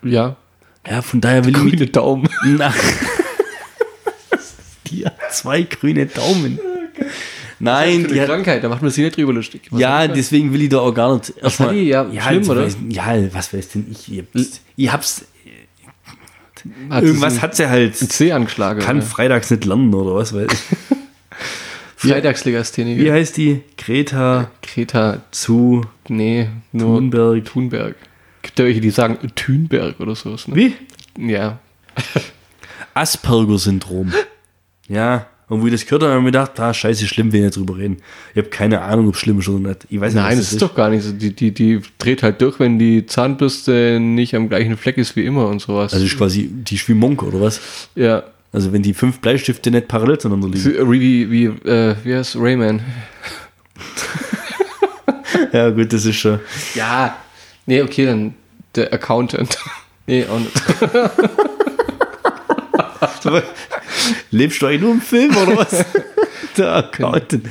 [0.03, 0.37] Ja,
[0.87, 2.29] Ja, von daher will ich mich grüne Daumen.
[2.45, 2.73] Na.
[4.87, 6.59] die hat zwei grüne Daumen.
[7.59, 9.63] Nein, Für die hat, Krankheit, da macht man sich nicht drüber lustig.
[9.71, 11.33] Was ja, deswegen will ich da auch gar nicht.
[11.41, 11.83] erstmal- die?
[11.83, 12.63] Ja, schlimm, jetzt oder?
[12.65, 14.11] Weiß, ja, was weiß denn ich?
[14.11, 15.25] Ich hab's, ich hab's
[16.89, 17.95] Hat irgendwas hat sie halt.
[17.95, 18.81] C angeschlagen.
[18.81, 19.05] Kann oder?
[19.05, 20.59] freitags nicht landen oder was weiß ich.
[21.95, 23.01] Freitagslegastheniker.
[23.01, 23.61] Wie heißt die?
[23.77, 27.45] Greta Greta, zu nee, nur Thunberg.
[27.45, 27.95] Thunberg.
[28.41, 30.47] Gibt ja welche, die sagen Thunberg oder sowas.
[30.47, 30.55] Ne?
[30.55, 30.73] Wie?
[31.17, 31.59] Ja.
[32.93, 34.13] Asperger-Syndrom.
[34.87, 35.27] Ja.
[35.47, 37.45] Und wo ich das gehört habe, habe ich mir gedacht, ah, scheiße, schlimm, wenn wir
[37.45, 37.97] nicht drüber reden.
[38.33, 39.85] Ich habe keine Ahnung, ob es schlimm ist oder nicht.
[39.89, 41.11] Ich weiß nicht, Nein, was das ist doch gar nicht so.
[41.11, 45.23] Die, die, die dreht halt durch, wenn die Zahnbürste nicht am gleichen Fleck ist wie
[45.23, 45.93] immer und sowas.
[45.93, 47.61] Also ist quasi, die ist wie Monk oder was?
[47.95, 48.23] ja.
[48.55, 50.89] Also wenn die fünf Bleistifte nicht parallel zueinander liegen.
[50.89, 52.81] Wie, wie, wie, äh, wie heißt Rayman?
[55.51, 56.39] Ja, gut, das ist schon.
[56.73, 57.17] Ja.
[57.65, 58.33] Nee, okay, dann
[58.75, 59.57] der Accountant.
[60.07, 60.53] nee, auch nicht.
[64.31, 65.85] Lebst du eigentlich nur im Film oder was?
[66.57, 67.47] Der Accountant.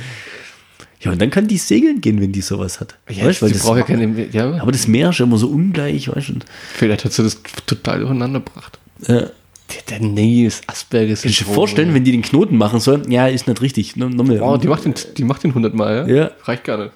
[1.01, 2.97] Ja, und dann kann die segeln gehen, wenn die sowas hat.
[3.07, 4.27] weißt, weil das, braucht ja keine.
[4.31, 6.33] Ja, aber das Meer ist ja immer so ungleich, weißt du?
[6.73, 8.79] vielleicht hat sie das total durcheinander gebracht.
[9.07, 9.29] Ja.
[9.73, 11.07] Der, der nee, ist Asperger.
[11.15, 13.09] Kannst du dir vorstellen, wenn die den Knoten machen sollen?
[13.11, 13.95] Ja, ist nicht richtig.
[13.95, 14.39] No- Nochmal.
[14.39, 16.15] Wow, die macht den, die macht den 100 Mal, ja?
[16.15, 16.31] Ja.
[16.43, 16.91] Reicht gar nicht.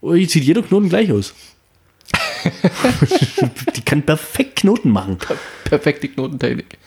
[0.00, 1.34] Oh, hier sieht jeder Knoten gleich aus.
[3.76, 5.16] die kann perfekt Knoten machen.
[5.64, 6.78] Perfekte Knotentechnik.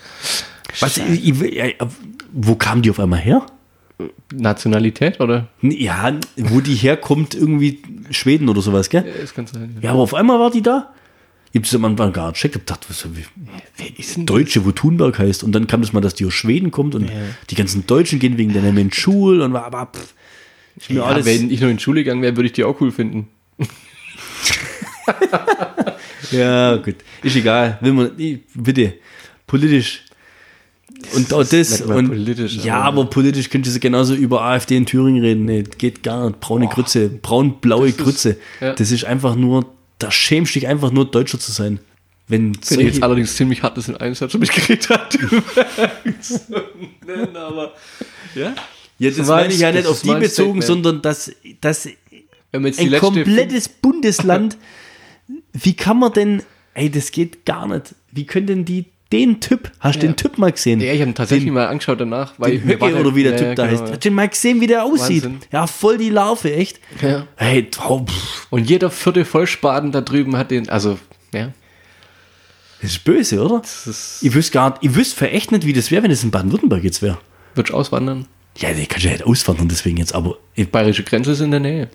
[0.79, 1.65] Was, ich, ich, ja,
[2.33, 3.45] wo kam die auf einmal her?
[4.33, 5.47] Nationalität, oder?
[5.61, 9.05] Ja, wo die herkommt, irgendwie Schweden oder sowas, gell?
[9.07, 9.77] Ja, das kann sein.
[9.81, 10.91] Ja, aber auf einmal war die da.
[11.55, 12.57] Ich hab's am Anfang gar nicht gecheckt.
[12.57, 13.23] Ich dachte, was, wie,
[13.77, 15.41] Wer ist denn Deutsche, wo Thunberg heißt.
[15.41, 17.09] Und dann kam das mal, dass die aus Schweden kommt und
[17.49, 21.25] die ganzen Deutschen gehen wegen der in Schul und war aber pff, mir Ja, alles.
[21.25, 23.29] wenn ich noch in die Schule gegangen wäre, würde ich die auch cool finden.
[26.31, 26.95] Ja, gut.
[27.23, 27.77] Ist egal.
[27.81, 28.11] Will man,
[28.55, 28.93] bitte.
[29.47, 30.01] Politisch.
[31.15, 31.81] Und auch das.
[31.81, 35.45] Und, politisch, ja, aber- aber politisch könntest du genauso über AfD in Thüringen reden.
[35.45, 36.39] Nee, geht gar nicht.
[36.39, 38.37] Braune Grütze, braun-blaue Das ist- Grütze.
[38.59, 38.73] ja.
[38.73, 41.79] Das ist einfach nur, da schämst dich einfach nur Deutscher zu sein.
[42.27, 45.17] Wenn Wenn ich jetzt allerdings ziemlich hart das in einen Satz mich geredet hat.
[47.05, 47.73] nennen, aber
[48.33, 48.55] ja.
[48.97, 50.63] ja, das Du meine ich ja nicht das auf die bezogen, Statement.
[50.63, 51.31] sondern dass,
[51.61, 51.85] dass
[52.51, 54.57] Wenn man jetzt die ein komplettes Bundesland,
[55.53, 57.93] wie kann man denn, ey, das geht gar nicht.
[58.11, 60.11] Wie können denn die den Typ, hast du Ja.
[60.11, 60.79] den Typ mal gesehen?
[60.81, 63.37] Ja, ich habe ihn tatsächlich mal angeschaut danach, weil Den Höcke oder wie der ja,
[63.37, 63.83] Typ ja, da genau, heißt.
[63.83, 65.23] Hast du den mal gesehen, wie der aussieht?
[65.23, 65.39] Wahnsinn.
[65.51, 66.79] Ja, voll die Larve, echt.
[67.01, 67.27] Ja.
[67.35, 68.05] Hey, oh,
[68.49, 70.97] Und jeder vierte Vollspaten da drüben hat den, also,
[71.33, 71.51] ja,
[72.81, 73.59] das ist böse, oder?
[73.59, 76.11] das ist, Ich wüsste gar nicht, ich wüsste für echt nicht, wie das wäre, wenn
[76.11, 77.17] es in Baden-Württemberg jetzt wäre.
[77.55, 78.25] wird auswandern.
[78.57, 81.51] Ja, den kannst du ja nicht auswandern, deswegen jetzt, aber Die bayerische Grenze ist in
[81.51, 81.89] der Nähe.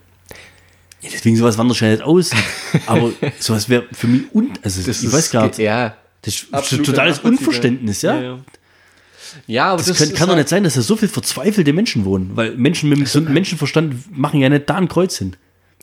[1.01, 2.31] ja, deswegen sowas wanderst du ja nicht aus.
[2.87, 5.59] aber sowas wäre für mich un, also Das ich ist, weiß gar nicht.
[5.59, 6.35] Ja, Das
[6.73, 7.19] ist totales.
[7.21, 8.15] Unverständnis, ja?
[8.17, 8.39] Ja, ja.
[9.47, 11.73] ja aber Das, das, kann, kann doch halt- nicht sein, dass da so viel verzweifelte
[11.73, 15.37] Menschen wohnen, weil Menschen mit einem gesunden Menschenverstand machen ja nicht da ein Kreuz hin.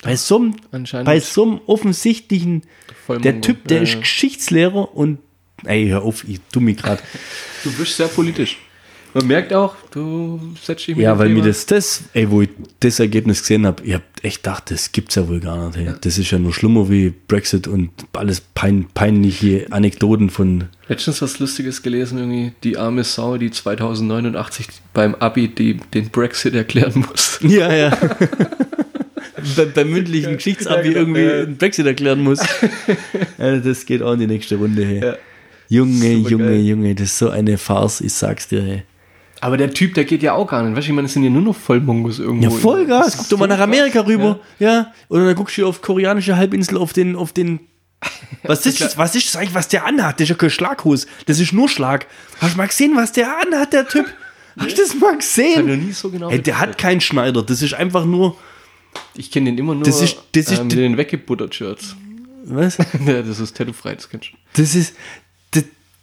[0.03, 1.05] Bei so einem, Anscheinend.
[1.07, 2.63] bei so einem offensichtlichen,
[3.07, 3.23] Vollmongo.
[3.23, 3.99] der Typ, der Ja, ist ja.
[4.01, 5.17] Geschichtslehrer und,
[5.65, 7.01] ey, hör auf, ich tu mich gerade.
[7.63, 8.57] Du bist sehr politisch.
[9.13, 12.41] Man merkt auch, du setzt dich mit Ja, weil Thema- mir das, das, ey, wo
[12.41, 15.77] ich das Ergebnis gesehen habe, ich hab echt gedacht, das gibt's ja wohl gar nicht.
[15.77, 15.93] Hey.
[16.01, 21.39] Das ist ja nur schlimmer wie Brexit und alles pein, peinliche Anekdoten von, Letztens was
[21.39, 27.39] Lustiges gelesen, irgendwie, die arme Sau, die 2089 beim Abi die, den Brexit erklären muss.
[27.41, 27.97] ja, ja.
[29.55, 31.41] bei, beim mündlichen Geschichtsabi Ja, genau, irgendwie ja.
[31.43, 32.39] einen Brexit erklären muss.
[33.37, 34.85] ja, das geht auch in die nächste Runde.
[34.85, 35.01] Hey.
[35.01, 35.15] Ja.
[35.69, 36.13] Junge.
[36.13, 38.61] Junge, Junge, das ist so eine Farce, ich sag's dir.
[38.61, 38.83] Hey.
[39.41, 40.75] Aber der Typ, der geht ja auch gar nicht.
[40.75, 42.43] Weißt du, ich meine, es sind ja nur noch Vollmongos irgendwo.
[42.45, 43.05] Ja, Vollgas.
[43.05, 44.39] Das Guck doch mal nach Amerika rüber.
[44.59, 44.93] Ja.
[45.09, 47.59] Oder dann guckst du auf koreanische Halbinsel auf den, auf den.
[48.43, 48.97] Was ist das?
[48.97, 50.19] Was ist das eigentlich, was der anhat?
[50.19, 51.07] Das ist ja kein Schlaghus.
[51.25, 52.05] Das ist nur Schlag.
[52.39, 54.05] Hast du mal gesehen, was der anhat, der Typ?
[54.57, 55.17] Hast du das mal Ich habe noch
[55.67, 55.85] gesehen?
[55.87, 57.41] nie so genau Ey, der hat keinen Schneider.
[57.43, 58.37] Das ist einfach nur.
[59.15, 61.95] Ich kenne den immer nur Das ist- das ist- äh, mit den weggebuttert Shirts.
[62.45, 62.77] Was?
[63.05, 64.37] ja, das ist tattoo-frei, das kennst du.
[64.61, 64.95] Das ist.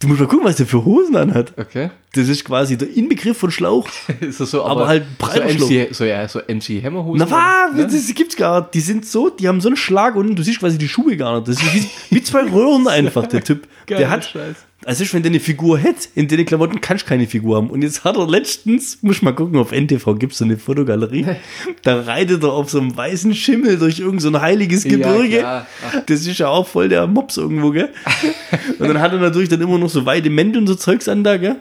[0.01, 1.55] Du musst mal gucken, was der für Hosen anhat.
[1.57, 1.91] Okay.
[2.13, 3.89] Das ist quasi der Inbegriff von Schlauch.
[4.21, 7.27] Ist das so, Aber halt breiter so MC, so, ja, so MC Hammerhosen.
[7.29, 7.77] Na was?
[7.77, 7.87] ne?
[7.87, 8.75] Das gibt's gar nicht.
[8.75, 11.37] Die sind so, die haben so einen Schlag unten, du siehst quasi die Schuhe gar
[11.37, 11.49] nicht.
[11.49, 13.67] Das ist wie, wie zwei Röhren einfach, der Typ.
[13.87, 14.57] Geiler der hat, Scheiß.
[14.87, 17.71] Also wenn der eine Figur hätte, in den Klamotten kannst du keine Figur haben.
[17.71, 21.27] Und jetzt hat er letztens, muss ich mal gucken, auf NTV gibt's so eine Fotogalerie,
[21.83, 25.39] da reitet er auf so einem weißen Schimmel durch irgendein so ein heiliges Ja, Gebirge.
[25.39, 25.67] klar.
[26.07, 27.89] das ist ja auch voll der Mops irgendwo, gell?
[28.79, 31.25] Und dann hat er natürlich dann immer noch so weite Mäntel und so Zeugs an
[31.25, 31.57] da, gell?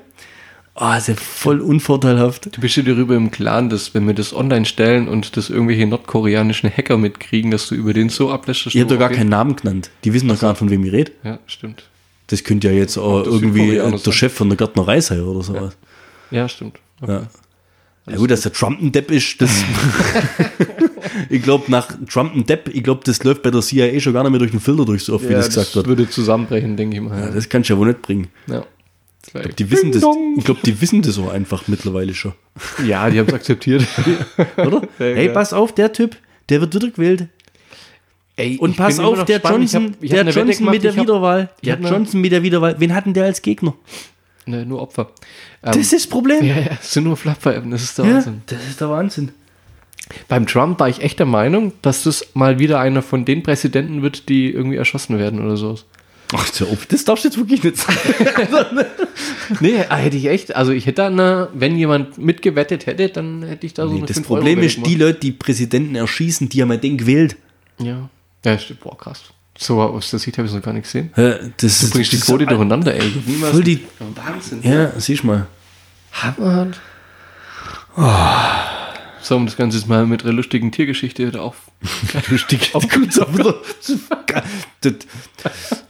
[0.75, 2.55] Ah, ist ja voll unvorteilhaft.
[2.55, 5.86] Du bist dir darüber im Klaren, dass wenn wir das online stellen und das irgendwelche
[5.86, 9.17] nordkoreanischen Hacker mitkriegen, dass du über den so ablässt, Ich habe du doch gar okay-
[9.19, 9.91] keinen Namen genannt.
[10.03, 11.12] Die wissen doch gar nicht, von wem ich rede.
[11.23, 11.83] Ja, stimmt.
[12.27, 14.13] Das könnte ja jetzt auch das irgendwie der sein.
[14.13, 15.75] Chef von der Gärtnerei sein oder sowas.
[16.31, 16.79] Ja, stimmt.
[17.01, 17.12] Okay.
[17.12, 17.27] Ja.
[18.09, 19.49] Ja gut, dass der Trump ein Depp ist, das.
[21.29, 24.23] ich glaube, nach Trump ein Depp, ich glaube, das läuft bei der CIA schon gar
[24.23, 25.88] nicht mehr durch den Filter durch, so oft wie Ja, das das gesagt wird.
[25.88, 27.17] würde zusammenbrechen, denke ich mal.
[27.19, 28.27] Ja, das kannst du ja wohl nicht bringen.
[28.47, 28.65] Ja.
[29.57, 30.03] Die wissen das,
[30.38, 32.33] ich glaube, die wissen das auch einfach mittlerweile schon.
[32.86, 33.86] Ja, die haben es akzeptiert.
[34.57, 34.81] Oder?
[34.97, 36.17] Hey, pass auf, der Typ,
[36.49, 37.29] der wird wieder gewählt.
[38.36, 39.38] Ey, Und ich pass auf, der.
[39.38, 41.50] Ich Johnson, hab- ich hab der eine Wette Johnson gemacht, mit der ich hab- Wiederwahl.
[41.62, 42.76] ich Der Johnson mit der Wiederwahl.
[42.80, 43.76] Wen hatten der als Gegner?
[44.46, 45.12] Ne, nur Opfer.
[45.63, 46.43] Ähm, Das ist das Problem.
[46.43, 48.41] ja, ja, es sind nur Flapper, das ist der Ja, Wahnsinn.
[48.48, 49.32] das ist der Wahnsinn.
[50.28, 54.02] Beim Trump war ich echt der Meinung, dass das mal wieder einer von den Präsidenten
[54.02, 55.76] wird, die irgendwie erschossen werden oder so.
[56.36, 56.50] Ach,
[56.89, 57.98] das darfst du jetzt wirklich nicht sagen.
[59.60, 63.65] Nee, ah, hätte ich echt, also ich hätte äh, wenn jemand mitgewettet hätte, dann hätte
[63.65, 66.62] ich da so Nee, eine das 5 Problem ist, die Leute, die Präsidenten erschießen, die
[66.62, 67.36] haben ja den gewählt.
[67.78, 68.10] Ja.
[68.45, 68.82] Ja, stimmt.
[68.82, 69.21] Boah, krass.
[69.58, 71.12] So aus der Sicht habe ich es noch gar nicht gesehen.
[71.15, 73.12] Hä, Das Du bringst die Quote durcheinander, ey.
[73.25, 74.62] Niemals- Voll die, Wahnsinn.
[74.63, 75.45] ja, siehst mal.
[76.12, 76.67] Hammer.
[79.23, 81.55] So, um das Ganze jetzt mal mit einer lustigen Tiergeschichte wieder auf.
[82.29, 82.71] Lustig.
[82.73, 82.86] Auf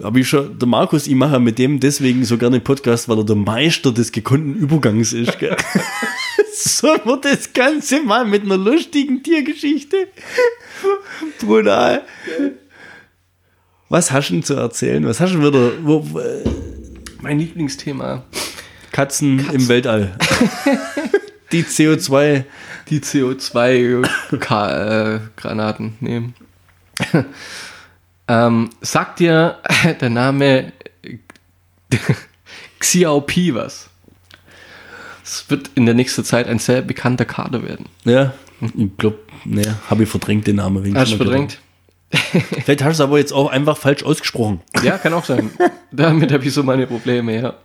[0.04, 3.24] habe ich schon, der Markus, ich mache mit dem deswegen so gerne Podcast, weil er
[3.24, 5.40] der Meister des gekonnten Übergangs ist.
[5.40, 5.58] Gell?
[6.54, 10.10] so wird das Ganze mal mit einer lustigen Tiergeschichte.
[11.40, 12.04] Brutal.
[13.90, 15.08] Was hast du denn zu erzählen?
[15.08, 15.72] Was hast du wieder?
[15.82, 16.44] Wo, wo, äh,
[17.24, 18.26] Mein Lieblingsthema.
[18.92, 20.20] Katzen, im Weltall.
[21.52, 22.46] Die CO2.
[22.94, 26.36] Die CO2-Granaten nehmen.
[28.28, 29.58] ähm, sagt dir
[30.00, 30.74] der Name
[32.80, 33.90] Xiaopi was?
[35.24, 37.88] Es wird in der nächsten Zeit ein sehr bekannter Kader werden.
[38.04, 40.84] Ja, ich glaube, ne, habe ich verdrängt den Namen.
[40.84, 41.62] wegen Hast du verdrängt?
[42.12, 44.62] Vielleicht hast du es aber jetzt auch einfach falsch ausgesprochen.
[44.84, 45.50] Ja, kann auch sein.
[45.92, 47.56] Damit habe ich so meine Probleme, ja.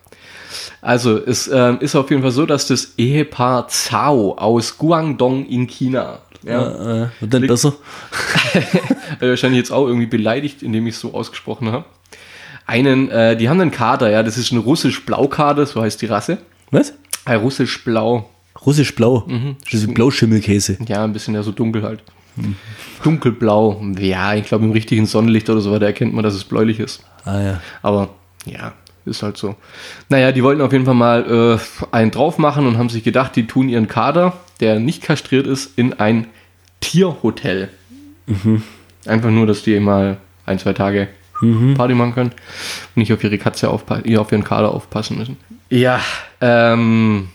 [0.81, 5.66] Also, es ähm, ist auf jeden Fall so, dass das Ehepaar Zhao aus Guangdong in
[5.66, 7.74] China, ja, Äh, wird dann besser?
[9.20, 11.85] äh, wahrscheinlich jetzt auch irgendwie beleidigt, indem ich es so ausgesprochen habe,
[12.66, 16.38] einen, äh, die haben einen Kader, ja, das ist ein russisch-blau-Kader, so heißt die Rasse.
[16.70, 16.92] Was?
[17.24, 18.28] Äh, russisch-blau,
[18.66, 19.26] Russisch-blau.
[19.64, 20.78] Das ist Blauschimmelkäse.
[20.88, 22.02] ja, ein bisschen ja so dunkel halt.
[23.02, 26.81] Dunkelblau, ja, ich glaube im richtigen Sonnenlicht oder so weiter erkennt man, dass es bläulich
[26.81, 27.02] ist.
[27.24, 27.61] Ah ja.
[27.83, 28.11] Aber
[28.46, 28.72] ja,
[29.09, 29.57] ist halt so.
[30.09, 33.37] Naja, die wollten auf jeden Fall mal äh, einen drauf machen und haben sich gedacht,
[33.37, 36.27] die tun ihren Kader, der nicht kastriert ist, in ein
[36.81, 37.71] Tierhotel.
[39.07, 41.09] Einfach nur, dass die mal ein, zwei Tage
[41.75, 45.37] Party machen können und nicht auf ihre Katze aufpassen, auf ihren Kader aufpassen müssen.
[45.71, 46.01] Ja,
[46.40, 47.29] ähm,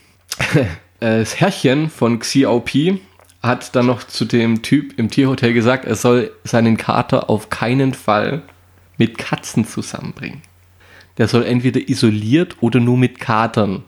[0.99, 2.99] das Herrchen von Xiaopi
[3.41, 7.93] hat dann noch zu dem Typ im Tierhotel gesagt, er soll seinen Kater auf keinen
[7.93, 8.41] Fall
[8.97, 10.41] mit Katzen zusammenbringen.
[11.17, 13.84] Der soll entweder isoliert oder nur mit Katern.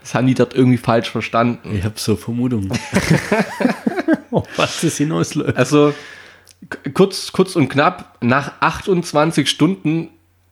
[0.00, 1.74] Das haben die dort irgendwie falsch verstanden.
[1.74, 2.70] Ich habe so Vermutungen.
[4.30, 5.56] oh, was das hinausläuft.
[5.56, 5.94] Also
[6.94, 10.10] kurz, kurz und knapp, nach 28 Stunden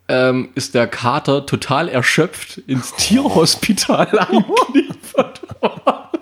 [0.09, 6.21] ähm, ist der Kater total erschöpft ins Tierhospital eingeliefert worden,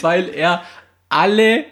[0.00, 0.62] weil er
[1.08, 1.64] alle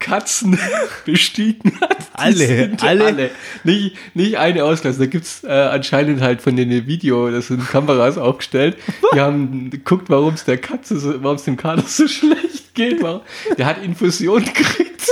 [0.00, 0.58] Katzen
[1.04, 1.98] bestiegen hat.
[2.14, 3.30] Alle, sind alle?
[3.64, 5.00] Nicht, nicht eine ausgelassen.
[5.02, 8.76] Da gibt es äh, anscheinend halt von den Video, das sind Kameras aufgestellt.
[9.14, 13.02] Die haben geguckt, warum es der Katze, so, warum es dem Kater so schlecht geht.
[13.02, 13.22] Warum-
[13.56, 14.90] Der hat Infusion gekriegt.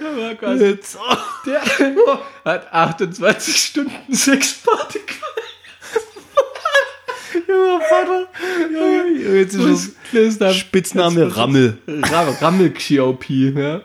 [0.00, 0.78] Der war quasi,
[1.46, 1.60] der
[2.44, 5.00] hat 28 Stunden Sexparty
[7.48, 8.26] Junger Vater.
[8.72, 11.78] Junge, Jetzt ist Das Spitzname Rammel.
[11.86, 13.82] Ram Rammel Xiaopi, ja.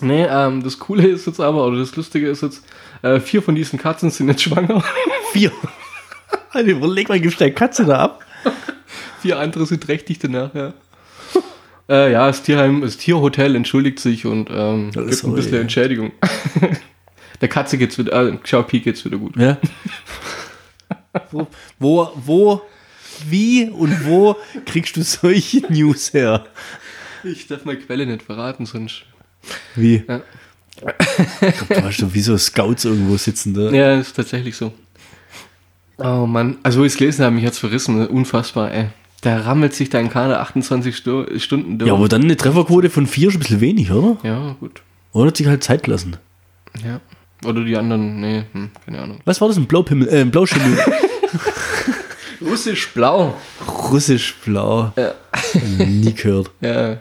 [0.00, 2.64] Nee, ähm, das Coole ist jetzt aber, oder das Lustige ist jetzt,
[3.02, 4.82] äh, vier von diesen Katzen sind jetzt schwanger.
[5.32, 5.52] Vier.
[6.50, 8.24] Alter, überleg mal, gibst deine Katze da ab?
[9.20, 10.74] Vier andere sind trächtig danach, ja.
[11.88, 15.60] Äh, ja, das Tierheim, das Tierhotel entschuldigt sich und ähm, gibt ist ein bisschen ja.
[15.60, 16.12] Entschädigung.
[17.40, 19.36] Der Katze geht's wieder, äh, Xiaopi geht's wieder gut.
[19.36, 19.58] Ja.
[21.30, 21.46] wo,
[21.78, 22.62] wo, wo,
[23.28, 26.46] wie und wo kriegst du solche News her?
[27.24, 29.04] Ich darf meine Quelle nicht verraten, sonst.
[29.74, 30.04] Wie?
[30.08, 30.22] Ja.
[31.68, 33.70] Du hast doch wie so Scouts irgendwo sitzen da.
[33.70, 34.72] Ja, ist tatsächlich so.
[35.98, 38.88] Oh Mann, also wo ich es gelesen habe, mich hat's verrissen, unfassbar, ey.
[39.20, 41.88] Da rammelt sich dein Kader 28 Stu Stunden durch.
[41.88, 44.16] Ja, aber dann eine Trefferquote von vier ist ein bisschen wenig, oder?
[44.24, 44.82] ja, gut.
[45.12, 46.16] Oder hat sich halt Zeit gelassen.
[46.84, 47.00] Ja.
[47.44, 49.20] Oder die anderen, nee, hm, keine Ahnung.
[49.24, 49.56] Was war das?
[49.56, 50.78] Ein Blaupimmel, äh, ein Blauschimmel.
[52.40, 53.34] Russisch blau.
[53.90, 54.92] Russisch-blau.
[54.96, 55.14] Ja.
[55.78, 56.50] Nie gehört.
[56.60, 56.98] Ja.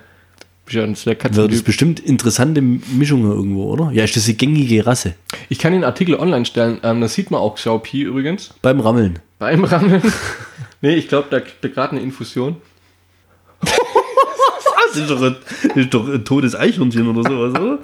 [0.74, 1.66] Der Wäre das Katzentyp.
[1.66, 3.92] bestimmt interessante Mischungen irgendwo, oder?
[3.92, 5.16] Ja, ist das die gängige Rasse?
[5.50, 6.80] Ich kann den Artikel online stellen.
[6.84, 8.54] Ähm, das sieht man auch Xiaopi übrigens.
[8.62, 9.20] Beim Rammeln.
[9.38, 10.02] Beim Rammeln.
[10.82, 12.56] nee, ich glaube, da kriegt er gerade eine Infusion.
[13.60, 17.80] Das ist doch ein, das ist doch ein totes Eichhörnchen oder sowas, oder?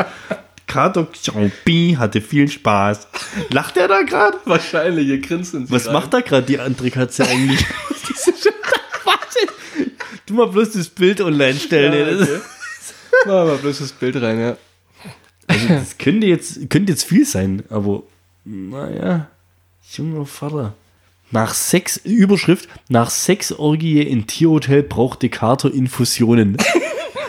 [0.67, 3.07] Kato Xiaobi hatte viel Spaß.
[3.49, 4.37] Lacht er da gerade?
[4.45, 7.65] Wahrscheinlich, ihr grinst uns Was macht da gerade die andere Katze eigentlich?
[10.25, 11.93] du mal bloß das Bild online stellen.
[11.93, 12.41] Ja, okay.
[13.25, 14.57] Machen wir bloß das Bild rein, ja.
[15.47, 18.03] also, das könnte jetzt, könnte jetzt viel sein, aber
[18.43, 19.27] naja,
[19.93, 20.73] junger Vater.
[21.31, 26.57] Nach sechs, Überschrift, nach Sexorgie in Tierhotel brauchte Kater Infusionen.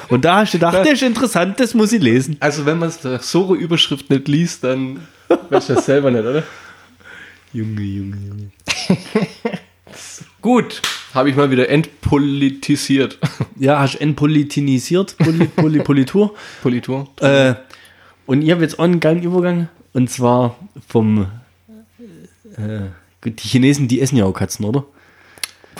[0.08, 2.36] Und da hast du gedacht, das ist interessant, das muss ich lesen.
[2.40, 5.00] Also, wenn man so eine Überschrift nicht liest, dann
[5.50, 6.42] weißt du das selber nicht, oder?
[7.52, 8.50] Junge, Junge, Junge.
[10.40, 10.82] Gut.
[11.14, 13.18] Habe ich mal wieder entpolitisiert.
[13.58, 16.34] Ja, hast entpolitinisiert, Poli, Poli, Politur.
[16.62, 17.08] Politur.
[17.20, 17.54] Äh,
[18.26, 19.68] und ich habe jetzt auch einen geilen Übergang.
[19.94, 21.26] Und zwar vom.
[22.56, 22.80] Äh,
[23.24, 24.84] die Chinesen, die essen ja auch Katzen, oder?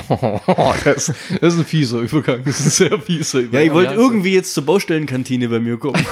[0.85, 2.43] das, das ist ein fieser Übergang.
[2.45, 3.61] Das ist ein sehr fieser Übergang.
[3.61, 6.05] Ja, ich wollte irgendwie jetzt zur Baustellenkantine bei mir kommen.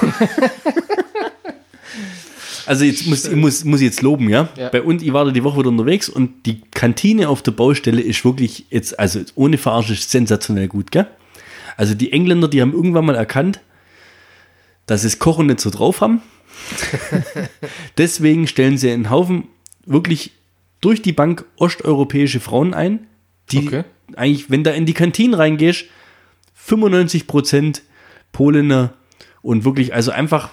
[2.65, 4.49] also jetzt muss ich muss, muss ich jetzt loben, ja?
[4.55, 4.69] Ja.
[4.69, 8.01] Bei uns, ich war da die Woche wieder unterwegs und die Kantine auf der Baustelle
[8.01, 11.07] ist wirklich jetzt, also ohne Verarsche, ist sensationell gut, gell?
[11.75, 13.61] Also die Engländer, die haben irgendwann mal erkannt,
[14.87, 16.21] dass sie das Kochen nicht so drauf haben.
[17.97, 19.47] Deswegen stellen sie einen Haufen
[19.85, 20.31] wirklich
[20.81, 23.07] durch die Bank osteuropäische Frauen ein,
[23.51, 23.83] die Okay.
[24.15, 25.85] eigentlich, wenn da in die Kantinen reingehst,
[26.69, 27.81] 95%
[28.31, 28.89] Polinnen
[29.41, 30.49] und wirklich, also einfach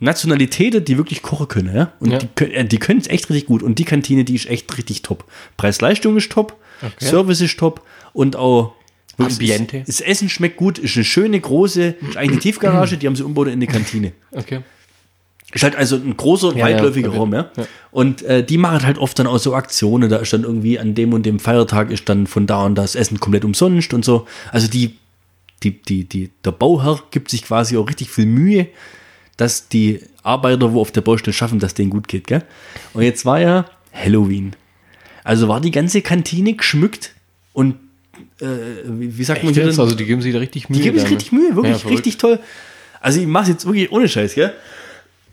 [0.00, 1.92] Nationalitäten, die wirklich kochen können, ja.
[2.00, 2.18] Und Ja.
[2.18, 3.62] die können äh, die können es echt richtig gut.
[3.62, 5.24] Und die Kantine, die ist echt richtig top.
[5.56, 6.58] Preis-Leistung ist top,
[7.00, 8.74] Service ist top und auch
[9.16, 9.78] Ambiente.
[9.86, 13.14] Das, das Essen schmeckt gut, ist eine schöne, große, ist eigentlich eine Tiefgarage, die haben
[13.16, 14.12] sie umgebaut in eine Kantine.
[14.32, 14.60] Okay.
[15.54, 17.50] Ist halt also ein großer, Ja, weitläufiger ja, Raum, ja.
[17.56, 17.66] ja.
[17.92, 20.10] Und äh, die machen halt oft dann auch so Aktionen.
[20.10, 22.96] Da ist dann irgendwie an dem und dem Feiertag ist dann von da und das
[22.96, 24.26] Essen komplett umsonst und so.
[24.50, 24.96] Also die,
[25.62, 28.66] die, die, die, der Bauherr gibt sich quasi auch richtig viel Mühe,
[29.36, 32.42] dass die Arbeiter, wo auf der Baustelle schaffen, dass denen gut geht, gell?
[32.92, 34.56] Und jetzt war ja Halloween.
[35.22, 37.12] Also war die ganze Kantine geschmückt
[37.52, 37.76] und
[38.40, 38.46] äh,
[38.86, 39.78] wie, wie sagt man Echt hier jetzt?
[39.78, 39.84] denn?
[39.84, 40.78] Also die geben sich da richtig Mühe.
[40.78, 41.14] Die geben sich ne?
[41.14, 42.40] richtig Mühe, wirklich Ja, richtig toll.
[43.00, 44.52] Also ich mache jetzt wirklich ohne Scheiß, gell?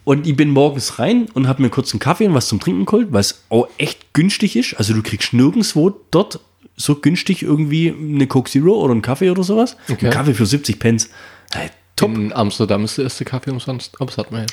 [0.04, 2.86] Und ich bin morgens rein und habe mir kurz einen Kaffee und was zum Trinken
[2.86, 4.74] geholt, was auch echt günstig ist.
[4.76, 6.40] Also du kriegst nirgendwo dort
[6.76, 9.78] so günstig irgendwie eine Coke Zero oder einen Kaffee oder sowas.
[9.90, 10.08] Okay.
[10.08, 11.10] Ein Kaffee für 70 Pence.
[11.52, 12.16] Hey, top.
[12.16, 13.96] In Amsterdam ist der erste Kaffee umsonst.
[14.00, 14.48] Aber das hat man ja.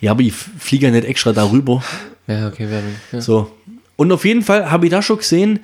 [0.00, 1.84] Ja, aber ich fliege ja nicht extra darüber.
[2.26, 2.94] Ja, okay, Werbung.
[3.12, 3.20] Ja.
[3.20, 3.52] So.
[3.94, 5.60] Und auf jeden Fall habe ich da schon gesehen,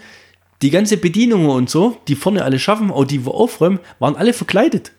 [0.63, 4.33] die ganze Bedienungen und so, die vorne alle schaffen, auch die, wo aufräumen, waren alle
[4.33, 4.93] verkleidet.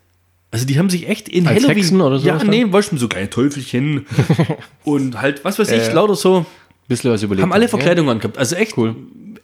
[0.51, 1.75] Also die haben sich echt in Als Halloween...
[1.77, 4.05] Hexen oder Ja, sowas nee, weißt du, so kleine Teufelchen
[4.83, 5.93] und halt, was weiß ich, Ja.
[5.93, 6.45] lauter so,
[6.87, 7.43] Bisschen was überlegt.
[7.43, 7.69] haben alle ja.
[7.69, 8.37] Verkleidung angehabt.
[8.39, 8.95] Also echt Cool.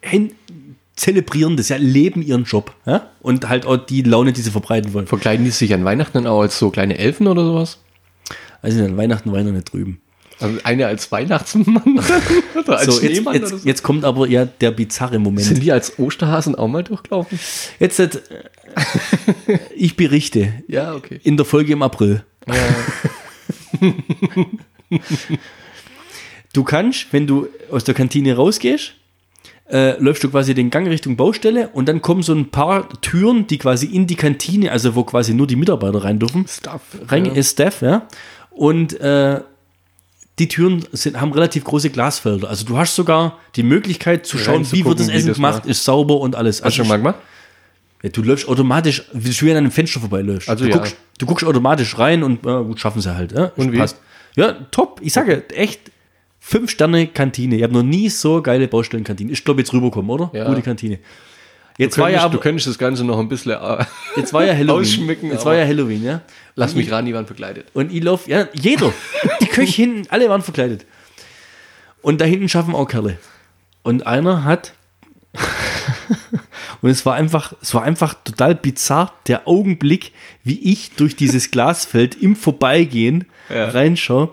[0.02, 0.32] hin,
[0.96, 2.74] zelebrieren das, ja, leben ihren Job.
[2.88, 3.12] Ja?
[3.22, 5.06] Und halt auch die Laune, die sie verbreiten wollen.
[5.06, 7.80] Verkleiden die sich an Weihnachten auch als so kleine Elfen oder sowas?
[8.64, 10.00] Also an Weihnachten war ich noch nicht drüben.
[10.40, 12.00] Also eine als Weihnachtsmann
[12.56, 13.58] oder als So, jetzt, Schneemann jetzt, so?
[13.64, 15.46] jetzt kommt aber ja der bizarre Moment.
[15.46, 17.40] Sind die als Osterhasen auch mal durchgelaufen?
[17.80, 18.10] Jetzt, äh,
[19.76, 21.20] ich berichte Ja, okay.
[21.24, 22.24] in der Folge im April.
[26.54, 28.94] Du kannst, wenn du aus der Kantine rausgehst,
[29.70, 33.46] äh, läufst du quasi den Gang Richtung Baustelle und dann kommen so ein paar Türen,
[33.48, 36.46] die quasi in die Kantine, also wo quasi nur die Mitarbeiter rein dürfen.
[36.48, 36.82] Stuff.
[37.08, 37.34] Rein Ja.
[37.34, 38.08] ist Staff, ja.
[38.52, 39.42] Und äh,
[40.40, 42.50] die Türen sind, haben relativ große Glasfelder.
[42.50, 45.66] Also du hast sogar die Möglichkeit zu schauen, wie wird das Essen das gemacht, macht.
[45.66, 46.58] ist sauber und alles.
[46.58, 47.16] Hast du Also schon mal gemacht?
[48.04, 50.50] ja, du läufst automatisch, wie du an einem Fenster vorbeiläufst.
[50.50, 50.78] Also du, ja.
[50.78, 53.32] guckst, du guckst automatisch rein und äh, gut, schaffen sie halt.
[53.32, 53.52] Ja?
[53.56, 53.78] Und wie?
[53.78, 54.00] Passt.
[54.36, 55.00] Ja, top.
[55.02, 55.92] Ich sage, echt,
[56.40, 57.56] fünf Sterne Kantine.
[57.56, 59.32] Ich habe noch nie so geile Baustellenkantine.
[59.32, 60.30] Ich glaube, jetzt rüberkommen, oder?
[60.34, 60.48] Ja.
[60.48, 61.00] Gute Kantine.
[61.78, 63.52] Jetzt Du war ja aber, du könntest das Ganze noch ein bisschen.
[63.52, 63.84] äh,
[64.16, 64.70] jetzt war ja Halloween.
[64.82, 66.22] ausschmücken, Jetzt war ja Halloween, ja.
[66.56, 67.68] Lass mich ran, die waren verkleidet.
[67.74, 68.94] Und ich lauf, ja, jeder.
[69.42, 70.86] Die Köche hinten, alle waren verkleidet.
[72.02, 73.18] Und da hinten schaffen auch Kerle.
[73.84, 74.74] Und einer hat,
[76.82, 80.12] und es war einfach, es war einfach total bizarr, der Augenblick,
[80.44, 83.70] wie ich durch dieses Glasfeld im Vorbeigehen Ja.
[83.70, 84.30] reinschaue.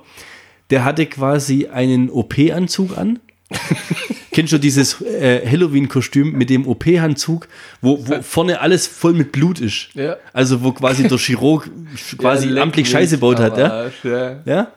[0.71, 3.19] Der hatte quasi einen OP-Anzug an.
[4.33, 7.49] Kennst du dieses äh, Halloween-Kostüm mit dem OP-Anzug,
[7.83, 9.89] wo, wo vorne alles voll mit Blut ist?
[9.95, 10.17] Ja.
[10.33, 11.69] Also wo quasi der Chirurg
[12.19, 13.91] quasi Ja, amtlich Scheiße gebaut hat, ja?
[14.03, 14.41] Ja.
[14.47, 14.73] ja?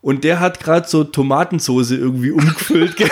[0.00, 2.96] Und der hat gerade so Tomatensoße irgendwie umgefüllt.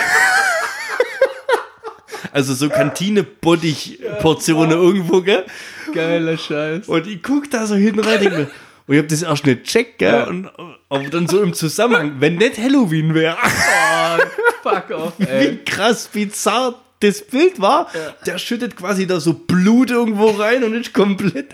[2.31, 5.45] also so Kantine-Bottich-Portionen irgendwo, gell?
[5.93, 6.87] Geiler Scheiß.
[6.87, 8.47] Und ich guck da so hinten rein, denke mir,
[8.87, 10.23] und ich hab das erst nicht checkt, gell?
[10.27, 10.49] Und,
[10.89, 13.37] aber dann so im Zusammenhang, wenn nicht Halloween wäre,
[14.63, 15.57] Fuck off, wie ey.
[15.65, 17.87] krass bizarr das Bild war,
[18.25, 21.53] der schüttet quasi da so Blut irgendwo rein und ist komplett,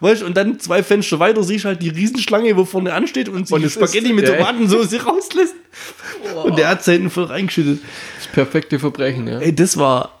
[0.00, 3.50] weißt und dann zwei Fenster weiter siehst du halt die Riesenschlange, wo vorne ansteht und,
[3.50, 4.36] Und sie Spaghetti ist- mit ja.
[4.36, 5.54] Tomatensauce rauslässt.
[6.44, 7.80] Und der hat hinten voll reingeschüttet.
[8.18, 9.40] Das perfekte Verbrechen, ja.
[9.40, 10.15] Ey, das war,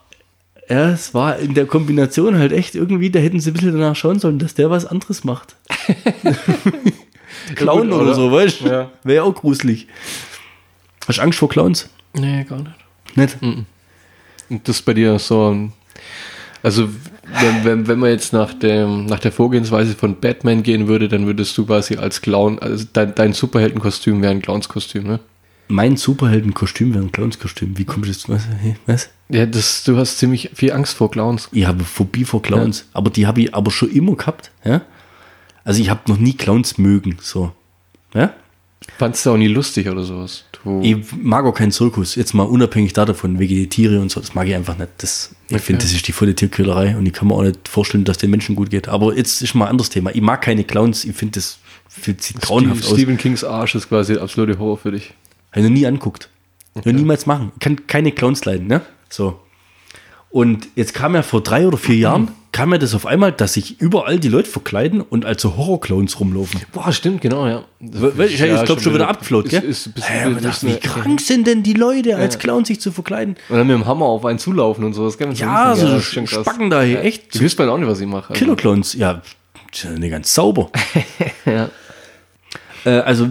[0.68, 3.96] ja, es war in der Kombination halt echt irgendwie, da hätten sie ein bisschen danach
[3.96, 5.56] schauen sollen, dass der was anderes macht.
[7.54, 8.14] Clown oder, oder?
[8.14, 8.66] so, weißt du?
[8.66, 8.90] Ja.
[9.04, 9.86] Wäre ja auch gruselig.
[11.06, 11.88] Hast du Angst vor Clowns?
[12.14, 12.74] Nee, gar nicht.
[13.14, 13.36] Nicht?
[13.42, 15.70] Und das ist bei dir so.
[16.62, 16.88] Also,
[17.40, 21.26] wenn, wenn, wenn man jetzt nach, dem, nach der Vorgehensweise von Batman gehen würde, dann
[21.26, 25.20] würdest du quasi als Clown, also dein, dein Superheldenkostüm wäre ein Clownskostüm, ne?
[25.68, 27.78] Mein Superheldenkostüm wäre ein Clownskostüm.
[27.78, 28.46] Wie kommst du jetzt?
[28.86, 29.10] Was?
[29.28, 31.48] Ja, das, du hast ziemlich viel Angst vor Clowns.
[31.52, 34.50] Ich habe Phobie vor Clowns, aber die habe ich aber schon immer gehabt.
[34.64, 34.82] Ja?
[35.64, 37.18] Also ich habe noch nie Clowns mögen.
[37.20, 37.52] So.
[38.14, 38.32] Ja?
[38.98, 40.44] Fandst du auch nie lustig oder sowas?
[40.62, 42.14] Du, Ich mag auch keinen Zirkus.
[42.14, 44.90] Jetzt mal unabhängig da davon, wegen Tiere und so, das mag ich einfach nicht.
[44.98, 48.04] Das, ich finde, das ist die volle Tierquälerei und ich kann mir auch nicht vorstellen,
[48.04, 48.86] dass den Menschen gut geht.
[48.88, 50.14] Aber jetzt ist mal ein anderes Thema.
[50.14, 51.04] Ich mag keine Clowns.
[51.04, 51.58] Ich finde, das
[51.88, 52.92] sich grauenhaft aus.
[52.92, 55.14] Stephen Kings Arsch ist quasi der absolute Horror für dich.
[55.56, 56.28] Habe ich noch nie anguckt.
[56.74, 57.52] Noch niemals machen.
[57.60, 58.82] Kann keine Clowns leiden, ne?
[59.08, 59.40] So.
[60.28, 63.54] Und jetzt kam ja vor drei oder vier Jahren, kam ja das auf einmal, dass
[63.54, 66.60] sich überall die Leute verkleiden und als so Horrorclowns rumlaufen.
[66.72, 67.64] Boah, stimmt, genau, ja.
[67.80, 69.62] Weil Ich, ich glaube schon wieder abgefloat, ist, gell?
[69.62, 70.04] Ist, ist,
[70.42, 73.36] das, ist wie krank sind denn die Leute, als Clown sich zu verkleiden?
[73.48, 75.16] Und dann mit dem Hammer auf einen zulaufen und sowas.
[75.16, 75.32] gell?
[75.32, 76.40] Ja, so schon krass.
[76.42, 77.34] Spacken da hier, echt.
[77.34, 78.30] Du wisst man auch nicht, was ich mache.
[78.30, 79.22] Also, Killer-Clowns, ja,
[79.72, 80.70] ist ja nicht ganz sauber.
[81.46, 81.70] Ja.
[82.86, 83.28] Äh, also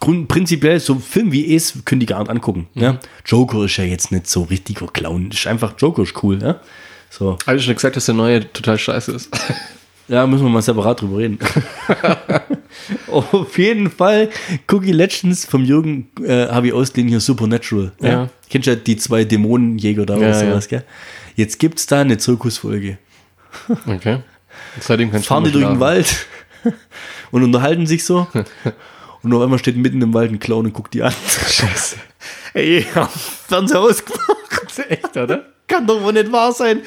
[0.00, 2.66] grund, prinzipiell so Film wie es können die gar nicht angucken.
[2.74, 2.98] Ja?
[3.24, 5.30] Joker ist ja jetzt nicht so richtiger Clown.
[5.30, 6.42] Ist einfach Joker ist cool.
[6.42, 6.60] Ja?
[7.08, 7.38] So.
[7.46, 9.30] Habe ich schon gesagt, dass der neue total scheiße ist.
[10.08, 11.38] Ja, müssen wir mal separat drüber reden.
[13.06, 14.28] Auf jeden Fall,
[14.68, 17.92] Cookie Legends vom Jürgen äh, habe ich ausgeliehen hier Supernatural.
[18.00, 18.08] Ja.
[18.08, 18.28] Ja.
[18.48, 20.82] Kennst du ja die zwei Dämonenjäger da oder Ja, sowas, gell?
[21.36, 22.98] Jetzt gibt es da eine Zirkusfolge.
[23.86, 24.18] Okay.
[24.80, 26.26] Seitdem Fahren die durch den Wald
[27.30, 28.26] und unterhalten sich so.
[29.22, 31.12] Und auf einmal steht mitten im Wald ein Clown und guckt die an.
[31.48, 31.96] Scheiße.
[32.54, 34.26] Ey, ja, Fernseher ausgemacht.
[34.88, 35.46] Echt, oder?
[35.68, 36.80] Kann doch wohl nicht wahr sein.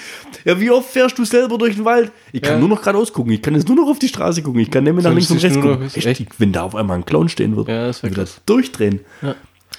[0.44, 2.12] Ja, wie oft fährst du selber durch den Wald?
[2.34, 2.60] Ich kann Ja.
[2.60, 3.32] nur noch geradeaus gucken.
[3.32, 4.60] Ich kann jetzt nur noch auf die Straße gucken.
[4.60, 5.90] Ich kann nicht mehr nach links und rechts gucken.
[5.94, 6.40] Echt, echt?
[6.40, 7.70] wenn da auf einmal ein Clown stehen wird.
[7.70, 8.42] Ja, das krass.
[8.46, 9.00] durchdrehen.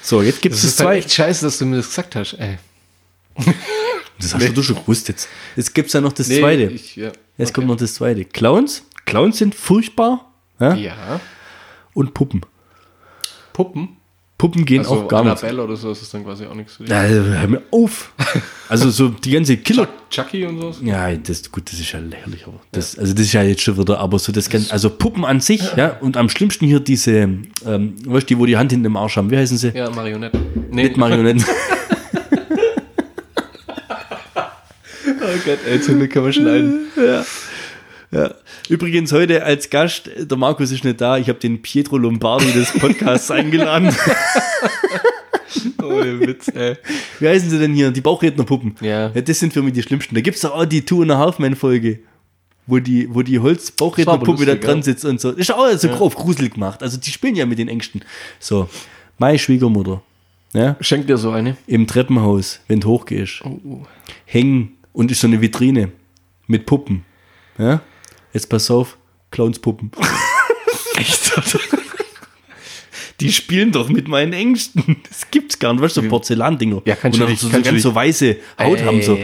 [0.01, 0.97] So, jetzt gibt es Das das ist halt zwei.
[0.99, 2.59] echt scheiße, dass du mir das gesagt hast, ey.
[4.19, 5.29] Das hast du schon gewusst jetzt.
[5.57, 6.63] Jetzt gibt es ja noch das Nee, zweite.
[6.65, 7.11] Ich, ja.
[7.37, 8.25] Jetzt kommt noch das zweite.
[8.25, 8.85] Clowns.
[9.05, 10.33] Clowns sind furchtbar.
[10.61, 10.75] Ja?
[10.75, 11.21] ja.
[11.95, 12.43] Und Puppen.
[13.53, 13.97] Puppen.
[14.37, 15.33] Puppen gehen Also auch gar nicht.
[15.33, 16.89] Annabelle oder so ist dann quasi auch nichts dich.
[16.89, 18.13] Ja, hör mir auf.
[18.67, 19.87] Also so die ganze Killer.
[20.09, 20.79] Chucky und sowas?
[20.83, 23.77] Ja, das gut, das ist ja lächerlich, aber das, also das ist ja jetzt schon
[23.77, 27.13] wieder, aber so das ganze, also Puppen an sich, ja, und am schlimmsten hier diese,
[27.67, 29.69] ähm, weißt du, die, wo die Hand hinten im Arsch haben, wie heißen sie?
[29.69, 30.39] Ja, Marionette.
[30.71, 31.45] Nee, Nicht Marionetten.
[35.07, 36.87] Oh Gott, ey, zum Glück kann man schneiden.
[36.97, 37.25] ja.
[38.69, 42.73] Übrigens heute als Gast, der Markus ist nicht da, ich habe den Pietro Lombardi des
[42.73, 43.95] Podcasts eingeladen.
[45.83, 46.77] Oh, der Witz, ey.
[47.21, 47.91] Wie heißen sie denn hier?
[47.91, 48.77] Die Bauchrednerpuppen.
[48.81, 49.09] Ja.
[49.11, 50.15] Das sind für mich die schlimmsten.
[50.15, 52.01] Da gibt es doch auch die Two and a Half Man Folge.
[52.67, 54.83] Wo die, wo die Holz-Bauchrednerpuppe da dran ja.
[54.85, 55.33] sitzt und so.
[55.33, 56.83] Ist auch so auf Grusel gemacht.
[56.83, 58.03] Also die spielen ja mit den Ängsten.
[58.41, 58.71] So,
[59.19, 60.03] meine Schwiegermutter,
[60.55, 61.59] ja, Schenk dir so eine.
[61.67, 63.83] im Treppenhaus, wenn du hochgehst, Oh,
[64.25, 65.91] hängen und ist so eine Vitrine
[66.47, 67.05] mit Puppen.
[67.59, 67.83] Ja?
[68.35, 68.99] Jetzt pass auf,
[69.31, 69.91] Clownspuppen.
[70.97, 71.33] Echt?
[73.21, 74.97] Die spielen doch mit meinen Ängsten.
[75.09, 75.83] Das gibt's gar nicht.
[75.83, 76.83] Weißt du, so Porzellandinger.
[76.85, 79.01] Ja, kannst und du nicht- so, so kannst ganz nicht- so weiße Haut haben.
[79.03, 79.19] So.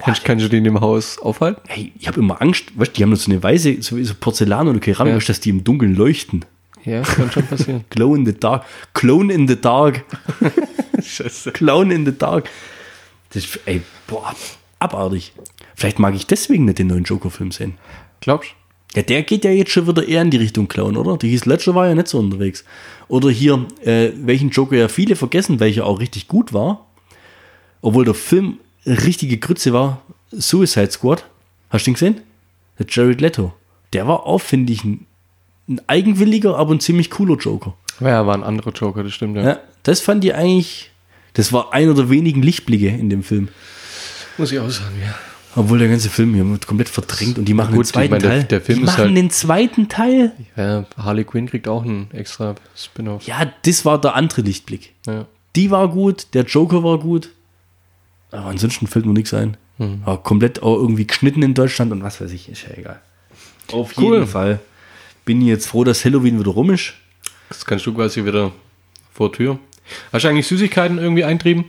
[0.00, 1.60] Kannst, kannst du die in dem Haus aufhalten?
[1.66, 4.68] Hey, ich habe immer Angst, weißt du, die haben so eine weiße, so, so Porzellan
[4.68, 5.16] oder Keramik, Ja.
[5.16, 6.44] weißt dass die im Dunkeln leuchten.
[6.84, 7.84] Ja, kann schon passieren.
[7.90, 8.64] Glow in the dark.
[8.94, 10.04] Clone in the dark.
[11.02, 11.52] Scheiße.
[11.52, 12.48] Clown in the dark.
[13.30, 14.34] Das ist, ey, boah,
[14.78, 15.32] abartig.
[15.74, 17.74] Vielleicht mag ich deswegen nicht den neuen Joker-Film sehen.
[18.20, 18.50] Glaubst
[18.94, 21.16] Ja, der geht ja jetzt schon wieder eher in die Richtung Clown, oder?
[21.16, 22.64] Die hieß Ledger war ja nicht so unterwegs.
[23.08, 26.86] Oder hier, äh, welchen Joker ja viele vergessen, welcher auch richtig gut war.
[27.80, 30.02] Obwohl der Film richtige Grütze war.
[30.30, 31.24] Suicide Squad.
[31.70, 32.20] Hast du den gesehen?
[32.78, 33.52] Der Jared Leto.
[33.92, 35.06] Der war auch, finde ich, ein,
[35.68, 37.74] ein eigenwilliger, aber ein ziemlich cooler Joker.
[38.00, 39.42] Ja, war ein anderer Joker, das stimmt, ja.
[39.42, 40.90] Ja, das fand ich eigentlich,
[41.34, 43.48] das war einer der wenigen Lichtblicke in dem Film.
[44.36, 45.14] Muss ich auch sagen, ja.
[45.56, 48.22] Obwohl der ganze Film hier wird komplett verdrängt und die machen gut, den zweiten meine,
[48.22, 48.44] der- Teil.
[48.44, 50.32] der Film die machen halt- den zweiten Teil.
[50.56, 50.84] ja.
[50.96, 53.26] Harley Quinn kriegt auch einen extra Spin-off.
[53.26, 54.94] Ja, das war der andere Lichtblick.
[55.06, 55.26] Ja.
[55.56, 57.30] Die war gut, der Joker war gut.
[58.30, 59.56] Aber ansonsten fällt mir nichts ein.
[59.78, 60.02] Hm.
[60.04, 63.00] War komplett auch irgendwie geschnitten in Deutschland und was weiß ich, ist ja egal.
[63.72, 64.14] Auf Cool.
[64.16, 64.60] jeden Fall
[65.24, 66.92] bin ich jetzt froh, dass Halloween wieder rum ist.
[67.48, 68.52] Das kannst du quasi wieder
[69.14, 69.58] vor Tür.
[70.12, 71.64] Hast du eigentlich Süßigkeiten irgendwie eintrieben?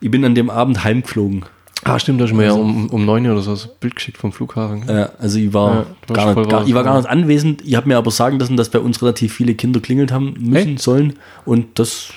[0.00, 1.44] Ich bin an dem Abend heimgeflogen.
[1.84, 3.96] Ah, stimmt, da hast du mir ja um, um 9 Uhr oder so das Bild
[3.96, 4.84] geschickt vom Flughafen.
[4.88, 7.62] Ja, also ich war, Ja, gar, nicht, gar, ich war gar nicht anwesend.
[7.66, 10.74] Ich habe mir aber sagen lassen, dass bei uns relativ viele Kinder klingelt haben müssen,
[10.74, 10.82] Echt?
[10.82, 11.14] sollen
[11.44, 12.10] und dass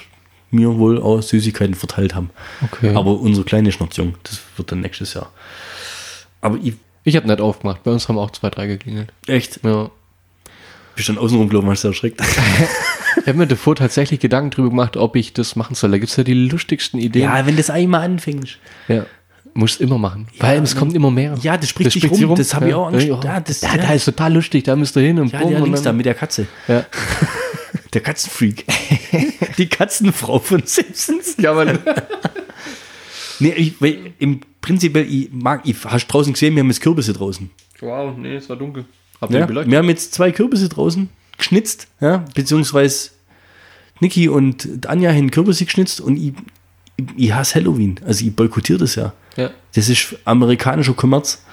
[0.51, 2.29] mir wohl auch Süßigkeiten verteilt haben.
[2.63, 2.93] Okay.
[2.95, 4.13] Aber unsere Kleine ist noch jung.
[4.23, 5.31] Das wird dann nächstes Jahr.
[6.41, 7.83] Aber ich, Ich habe nicht aufgemacht.
[7.83, 9.11] Bei uns haben auch zwei, drei geklingelt.
[9.27, 9.89] echt, Ja.
[10.95, 12.21] bist dann außenrum gelaufen, hast du erschreckt.
[13.21, 15.89] Ich habe mir davor tatsächlich Gedanken drüber gemacht, ob ich das machen soll.
[15.89, 17.23] Da gibt es ja die lustigsten Ideen.
[17.23, 18.57] ja, wenn das einmal anfängst.
[18.89, 19.05] ja.
[19.57, 20.27] Musst immer machen.
[20.39, 21.35] Weil es kommt immer mehr.
[21.41, 22.35] Ja, das spricht sich sich rum.
[22.35, 23.07] Das habe ich auch Angst.
[23.07, 23.77] Ja, Ja, das- ja, ja.
[23.87, 24.65] da ist total lustig.
[24.65, 26.45] Da müsst ihr hin und Ja, der links da mit der Katze.
[26.67, 26.85] ja.
[27.93, 28.65] der Katzenfreak.
[29.57, 31.35] Die Katzenfrau von Simpsons.
[31.39, 31.79] Ja, man.
[33.39, 36.79] Nee, ich, weil im Prinzip, ich mag, ich, hast du draußen gesehen, wir haben jetzt
[36.81, 37.49] Kürbisse draußen.
[37.81, 38.85] wow, nee, es war dunkel.
[39.29, 39.71] Ihr Ja, beleuchtet?
[39.71, 43.09] wir haben jetzt zwei Kürbisse draußen geschnitzt, ja, beziehungsweise
[43.99, 46.33] Niki und Anja haben Kürbisse geschnitzt und ich,
[46.95, 47.99] ich, ich hasse Halloween.
[48.05, 49.11] Also ich boykottiere das ja.
[49.35, 49.51] Ja.
[49.73, 51.43] Das ist amerikanischer Kommerz.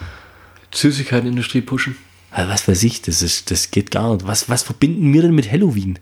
[0.73, 1.97] Süßigkeitenindustrie pushen.
[2.31, 4.27] Aber was weiß ich, das, ist, das geht gar nicht.
[4.27, 5.99] Was, was verbinden wir denn mit Halloween?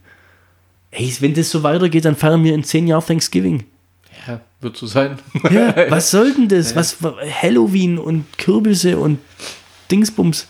[0.93, 3.65] Ey, wenn das so weitergeht, dann feiern wir in zehn Jahren Thanksgiving.
[4.27, 5.19] Ja, wird so sein.
[5.51, 6.77] Ja, was soll denn das?
[6.77, 6.99] Was,
[7.43, 9.19] Halloween und Kürbisse und
[9.91, 10.47] Dingsbums.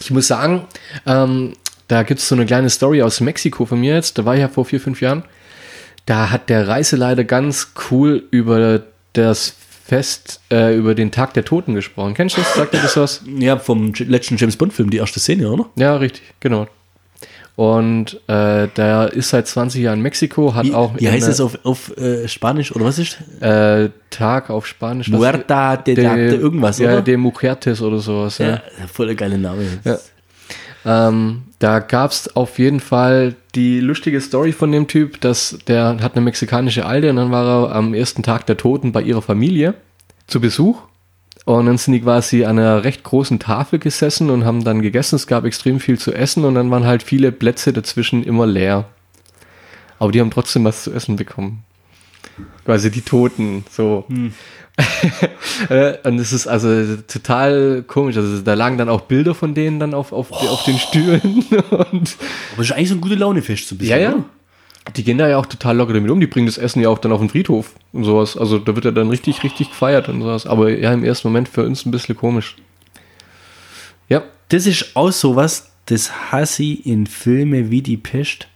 [0.00, 0.66] Ich muss sagen,
[1.06, 1.54] ähm,
[1.88, 4.16] da gibt es so eine kleine Story aus Mexiko von mir jetzt.
[4.16, 5.24] Da war ich ja vor vier, fünf Jahren.
[6.06, 9.54] Da hat der Reiseleiter ganz cool über das
[9.90, 12.14] Fest, äh, über den Tag der Toten gesprochen.
[12.14, 12.54] Kennst du das?
[12.54, 13.24] Sagt dir das was?
[13.26, 15.66] Ja, vom letzten James Bond-Film, die erste Szene, oder?
[15.74, 16.68] Ja, richtig, genau.
[17.56, 21.40] Und äh, der ist seit 20 Jahren in Mexiko, hat Wie, auch wie heißt das
[21.40, 23.18] auf, auf äh, Spanisch oder was ist?
[23.40, 25.08] äh, Tag auf Spanisch.
[25.08, 27.02] Muerta de, de, de irgendwas, ja, oder?
[27.02, 28.38] de Mujertes oder sowas.
[28.38, 28.46] Ja.
[28.48, 29.64] ja, voll der geile Name.
[29.82, 29.98] Ja.
[30.84, 35.98] Ähm, da gab es auf jeden Fall die lustige Story von dem Typ, dass der
[36.00, 39.22] hat eine mexikanische Alte und dann war er am ersten Tag der Toten bei ihrer
[39.22, 39.74] Familie
[40.26, 40.82] zu Besuch.
[41.44, 45.16] Und dann sind die quasi an einer recht großen Tafel gesessen und haben dann gegessen.
[45.16, 48.86] Es gab extrem viel zu essen und dann waren halt viele Plätze dazwischen immer leer.
[49.98, 51.64] Aber die haben trotzdem was zu essen bekommen.
[52.64, 54.06] Quasi die Toten, so.
[55.68, 58.16] Äh, und es ist also total komisch.
[58.16, 61.20] Also da lagen dann auch Bilder von denen dann auf, auf, auf den Stühlen.
[61.92, 62.16] Und
[62.54, 63.98] Aber ist eigentlich so ein gute Launefest so ein bisschen.
[63.98, 64.14] ja, ja.
[64.14, 64.24] oder?
[64.96, 66.18] Die gehen da ja auch total locker damit um.
[66.18, 68.36] Die bringen das Essen ja auch dann auf den Friedhof und sowas.
[68.36, 70.46] Also da wird ja dann richtig, richtig gefeiert und sowas.
[70.46, 72.56] Aber ja, im ersten Moment für uns ein bisschen komisch.
[74.08, 74.22] Ja.
[74.48, 78.48] Das ist auch sowas, das hasse ich in Filme wie die Pest.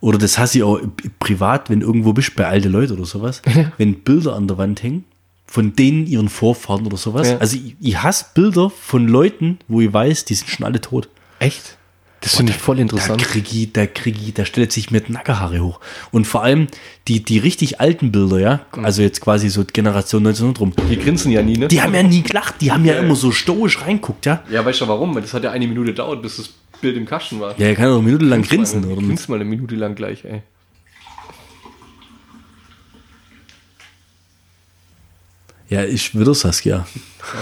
[0.00, 0.80] Oder das hasse ich auch
[1.18, 3.42] privat, wenn irgendwo bist, bei alten Leuten oder sowas.
[3.78, 5.04] wenn Bilder an der Wand hängen,
[5.46, 7.28] von denen ihren Vorfahren oder sowas.
[7.28, 7.38] Ja.
[7.38, 11.08] Also ich, ich hasse Bilder von Leuten, wo ich weiß, die sind schon alle tot.
[11.38, 11.76] Echt?
[12.22, 13.22] Das finde ich voll Da interessant.
[13.22, 15.80] krieg ich, da krieg ich, da stellt sich mir die Nackenhaare hoch.
[16.10, 16.66] Und vor allem
[17.08, 21.32] die, die richtig alten Bilder, ja, also jetzt quasi so Generation 1900 rum, Die grinsen
[21.32, 21.68] ja nie, ne?
[21.68, 24.44] die haben ja nie gelacht, die haben ja immer so stoisch reinguckt, ja.
[24.50, 25.14] ja, weißt du warum?
[25.14, 26.50] Weil das hat ja eine Minute gedauert, bis das
[26.80, 27.58] Bild im Kasten war.
[27.58, 29.00] Ja, er kann doch eine Minute lang grinsen, oder?
[29.02, 30.42] Grins mal eine Minute lang gleich, ey.
[35.68, 36.78] Ja, ich wieder Saskia.
[36.78, 36.84] Ja,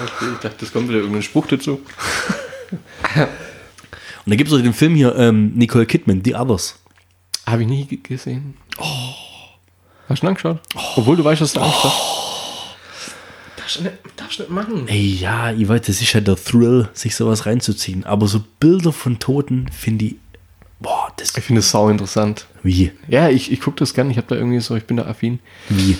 [0.04, 1.80] okay, ich dachte, das kommt wieder irgendein Spruch dazu.
[3.14, 6.78] Und da gibt es auch den Film hier, ähm, Nicole Kidman, The Others.
[7.46, 8.54] Habe ich nie ge- gesehen.
[8.78, 8.84] Oh.
[10.08, 10.60] Hast du ihn angeschaut?
[10.96, 12.17] Obwohl du weißt, dass du Angst hast.
[13.68, 14.88] Darfst du nicht, darfst nicht machen.
[14.88, 18.04] Ey, ja, ich weiß, das ist ja der Thrill, sich sowas reinzuziehen.
[18.04, 20.14] Aber so Bilder von Toten finde ich,
[20.80, 22.46] boah, das, Ich finde es sau interessant.
[22.62, 24.10] wie, Ja, ich, ich gucke das gern.
[24.10, 25.38] Ich habe da irgendwie so, ich bin da affin.
[25.68, 25.98] wie,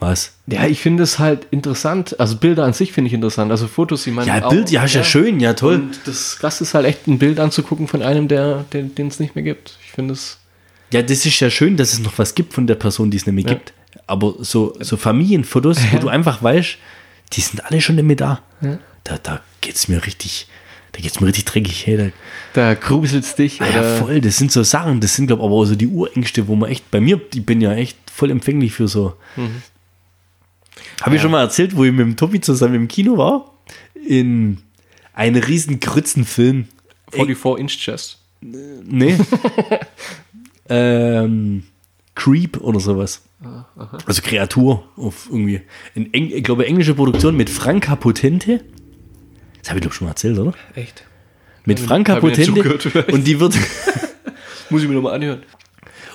[0.00, 0.36] was?
[0.46, 2.18] Ja, ich finde es halt interessant.
[2.18, 3.50] Also Bilder an sich finde ich interessant.
[3.50, 4.28] Also Fotos, ich meine.
[4.28, 5.74] Ja, auch- Bild, ja, ist ja schön, ja, toll.
[5.74, 9.20] Und das Krasse ist halt echt ein Bild anzugucken von einem, der, den den es
[9.20, 9.76] nicht mehr gibt.
[9.84, 10.38] Ich finde es.
[10.92, 13.26] Ja, das ist ja schön, dass es noch was gibt von der Person, die es
[13.26, 13.50] nicht mehr Ja.
[13.58, 13.74] gibt.
[14.06, 16.76] Aber so, so Familienfotos, wo du einfach weißt,
[17.32, 18.42] die sind alle schon mehr da.
[19.04, 20.46] Da, da geht's mir richtig,
[20.92, 21.86] da geht's mir richtig dreckig.
[21.86, 22.08] Hey, da,
[22.52, 23.60] Da gruselst dich.
[23.60, 25.88] Ah ja, voll, das sind so Sachen, das sind, glaube ich, aber auch so die
[25.88, 29.14] Urängste, wo man echt, bei mir, ich bin ja echt voll empfänglich für so.
[31.00, 33.52] Habe ich schon mal erzählt, wo ich mit dem Tobi zusammen im Kino war?
[34.06, 34.58] In
[35.14, 36.68] einem riesen Grützenfilm.
[37.12, 38.18] 44 Inch Chest.
[38.40, 39.18] Nee.
[40.68, 41.64] ähm,
[42.14, 43.22] Creep oder sowas.
[44.06, 45.62] Also Kreatur auf irgendwie.
[45.94, 48.64] In Eng, ich glaube, englische Produktion mit Franka Potente.
[49.60, 50.54] Das habe ich doch schon mal erzählt, oder?
[50.74, 51.04] Echt?
[51.64, 53.12] Mit Franka ich nicht Potente.
[53.12, 53.56] Und die wird.
[54.70, 55.42] Muss ich mir nochmal anhören.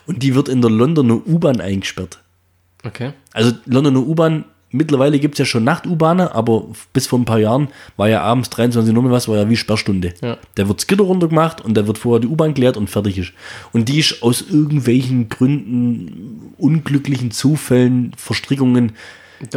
[0.06, 2.24] Und die wird in der Londoner U-Bahn eingesperrt.
[2.84, 3.12] Okay.
[3.34, 4.46] Also Londoner U-Bahn,
[4.78, 7.68] mittlerweile gibt es ja schon Nacht-U-Bahnen, aber bis vor ein paar Jahren
[7.98, 10.14] war ja abends 23 Uhr was, war ja wie Sperrstunde.
[10.22, 10.38] Ja.
[10.56, 13.34] Da wird das Gitter runtergemacht und da wird vorher die U-Bahn klärt und fertig ist.
[13.74, 18.94] Und die ist aus irgendwelchen Gründen, unglücklichen Zufällen, Verstrickungen,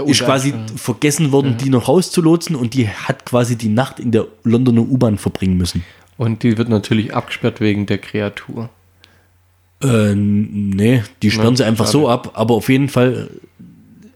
[0.06, 4.26] ist quasi vergessen worden, die noch rauszulotsen und die hat quasi die Nacht in der
[4.44, 5.84] Londoner U-Bahn verbringen müssen.
[6.18, 8.68] Und die wird natürlich abgesperrt wegen der Kreatur.
[9.82, 11.92] Äh, nee, die sperren Ja, sie einfach schade.
[11.92, 13.30] so ab, aber auf jeden Fall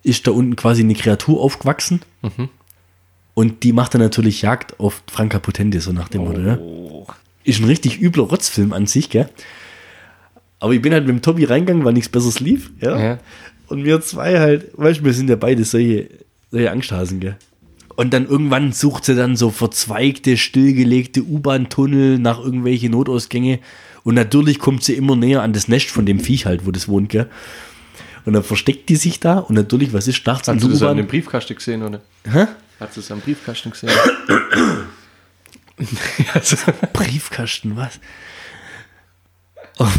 [0.05, 2.49] ist da unten quasi eine Kreatur aufgewachsen Mhm.
[3.35, 6.41] und die macht dann natürlich Jagd auf Franka Potente, so nach dem Motto.
[6.41, 6.57] Ja.
[6.59, 7.07] Oh.
[7.43, 9.29] Ist ein richtig übler Rotzfilm an sich, gell?
[10.61, 12.99] Aber ich bin halt mit dem Tobi reingegangen, weil nichts Besseres lief, ja.
[12.99, 13.19] Ja.
[13.67, 16.09] Und wir zwei halt, weißt du, wir sind ja beide solche,
[16.51, 17.37] solche Angsthasen, gell?
[17.97, 23.61] Und dann irgendwann sucht sie dann so verzweigte, stillgelegte U-Bahn-Tunnel nach irgendwelche Notausgänge
[24.03, 26.89] Und natürlich kommt sie immer näher an das Nest von dem Viech halt, wo das
[26.89, 27.29] wohnt, gell?
[28.25, 30.97] Und dann versteckt die sich da und natürlich, was ist nachts Hast du das an
[30.97, 32.01] dem Briefkasten gesehen, oder?
[32.25, 32.47] Hä?
[32.81, 33.91] Hast du es am Briefkasten gesehen?
[36.93, 38.01] Briefkasten, was?
[39.77, 39.97] Auf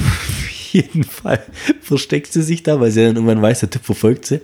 [0.72, 1.44] jeden Fall
[1.82, 4.42] versteckt sie sich da, weil sie dann irgendwann weiß, der Typ verfolgt sie.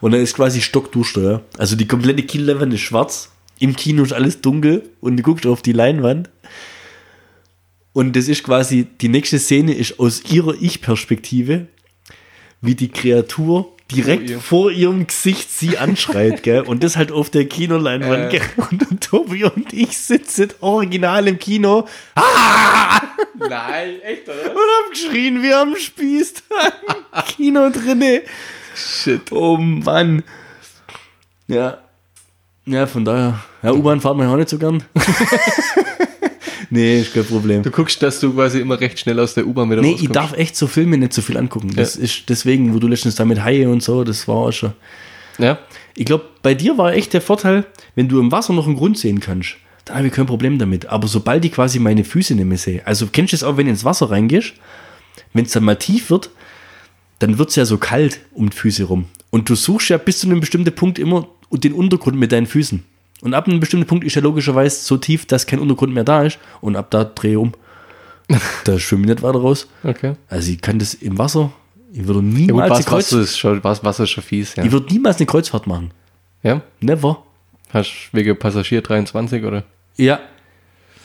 [0.00, 1.40] Und dann ist quasi stockduster, ja.
[1.58, 5.62] Also die komplette Kiellevel ist schwarz, im Kino ist alles dunkel und du guckst auf
[5.62, 6.30] die Leinwand.
[7.92, 11.66] Und das ist quasi, die nächste Szene ist aus ihrer Ich-Perspektive,
[12.60, 14.40] wie die Kreatur direkt ihr.
[14.40, 16.62] vor ihrem Gesicht sie anschreit, gell?
[16.62, 18.38] Und das halt auf der Kinoleinwand, Äh.
[18.38, 18.48] gell?
[18.70, 21.86] Und Tobi und ich sitzen original im Kino
[23.38, 24.50] nein, echt, oder?
[24.50, 26.34] und haben geschrien wie am Spieß
[27.14, 28.22] im Kino drinne.
[28.74, 29.30] Shit.
[29.32, 30.22] Oh Mann.
[31.46, 31.78] Ja.
[32.64, 33.38] Ja, von daher.
[33.62, 34.82] Ja, U-Bahn fahren wir auch nicht so gern.
[36.70, 37.62] nee, ist kein Problem.
[37.62, 40.16] Du guckst, dass du quasi immer recht schnell aus der U-Bahn wieder Nee, ich rauskommst.
[40.16, 41.72] darf echt so Filme nicht so viel angucken.
[41.74, 44.72] Das ist deswegen, wo du letztens da mit Haie und so, das war auch schon.
[45.38, 45.58] Ja?
[45.94, 48.98] Ich glaube, bei dir war echt der Vorteil, wenn du im Wasser noch einen Grund
[48.98, 50.86] sehen kannst, dann habe ich kein Problem damit.
[50.86, 53.66] Aber sobald ich quasi meine Füße nicht mehr sehe, also kennst du es auch, wenn
[53.66, 54.54] du ins Wasser reingehst,
[55.32, 56.30] wenn es dann mal tief wird,
[57.18, 59.06] dann wird es ja so kalt um die Füße rum.
[59.30, 62.84] Und du suchst ja bis zu einem bestimmten Punkt immer den Untergrund mit deinen Füßen.
[63.22, 66.22] Und ab einem bestimmten Punkt ist ja logischerweise so tief, dass kein Untergrund mehr da
[66.22, 66.38] ist.
[66.60, 67.52] Und ab da drehe ich um.
[68.64, 69.68] da schwimme ich nicht weiter raus.
[69.82, 70.14] Okay.
[70.28, 71.52] Also ich kann das im Wasser,
[71.92, 74.64] ich würde Ja, gut, niemals, eine, was, Kreuz, schon, was, Wasser ist schon fies, ja.
[74.64, 75.92] ich würde niemals eine Kreuzfahrt machen.
[76.42, 76.62] ja?
[76.80, 77.22] Never.
[77.70, 79.64] Hast du wegen Passagier 23, oder?
[79.96, 80.20] Ja,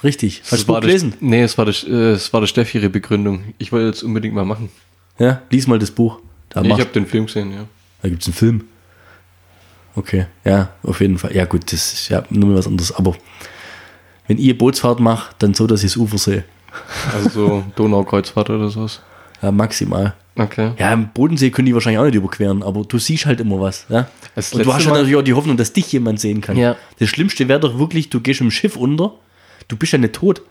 [0.03, 0.41] richtig.
[0.49, 1.11] Hast du das gelesen?
[1.11, 3.53] Der, nee, es war, der, äh, es war der Steffi ihre Begründung.
[3.57, 4.69] Ich wollte jetzt unbedingt mal machen.
[5.17, 6.19] Ja, lies mal das Buch.
[6.49, 7.65] Da, ich habe den Film gesehen, ja.
[8.01, 8.63] da gibt es einen Film.
[9.95, 11.35] Okay, ja, auf jeden Fall.
[11.35, 12.93] Ja, gut, das ist ja nur mal was anderes.
[12.93, 13.15] Aber
[14.27, 16.43] wenn ihr Bootsfahrt macht, dann so, dass ich das Ufer sehe.
[17.13, 19.01] Also so Donaukreuzfahrt oder sowas.
[19.41, 20.13] Ja, maximal.
[20.35, 20.71] Okay.
[20.77, 23.85] Ja, im Bodensee können die wahrscheinlich auch nicht überqueren, aber du siehst halt immer was.
[23.89, 24.07] Ja?
[24.35, 26.55] Das Und du hast ja natürlich auch die Hoffnung, dass dich jemand sehen kann.
[26.55, 26.77] Ja.
[26.99, 29.15] Das Schlimmste wäre doch wirklich, du gehst im Schiff unter,
[29.67, 30.41] du bist ja nicht tot.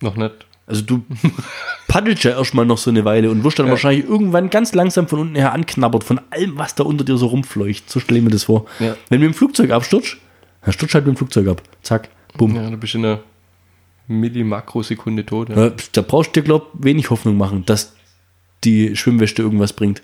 [0.00, 0.46] Noch nicht.
[0.66, 1.04] Also du
[1.88, 3.72] paddelst ja erstmal noch so eine Weile und wirst dann Ja.
[3.72, 7.26] wahrscheinlich irgendwann ganz langsam von unten her anknabbert von allem, was da unter dir so
[7.26, 7.90] rumfleucht.
[7.90, 8.66] So stelle ich mir das vor.
[8.80, 8.96] Ja.
[9.08, 10.16] Wenn du mit dem Flugzeug abstürzt,
[10.64, 11.62] dann stürzt halt mit dem Flugzeug ab.
[11.82, 12.54] Zack, bumm.
[12.56, 13.20] Ja, du bist in einer
[14.08, 15.48] Millimakrosekunde tot.
[15.50, 15.70] Ja.
[15.92, 17.94] Da brauchst du dir, glaub wenig Hoffnung machen, dass
[18.64, 20.02] die Schwimmweste irgendwas bringt.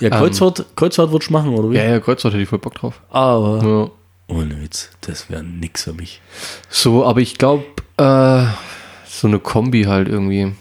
[0.00, 1.76] Ja, Kreuzfahrt, Kreuzfahrt würdest du machen, oder wie?
[1.76, 3.00] ja, ja, Kreuzfahrt hätte ich voll Bock drauf.
[3.08, 3.90] Aber,
[4.28, 4.34] Ja.
[4.36, 6.20] ohne Witz, das wäre nix für mich.
[6.68, 7.64] So, aber ich glaube,
[7.96, 8.44] äh,
[9.20, 10.52] so eine Kombi halt irgendwie.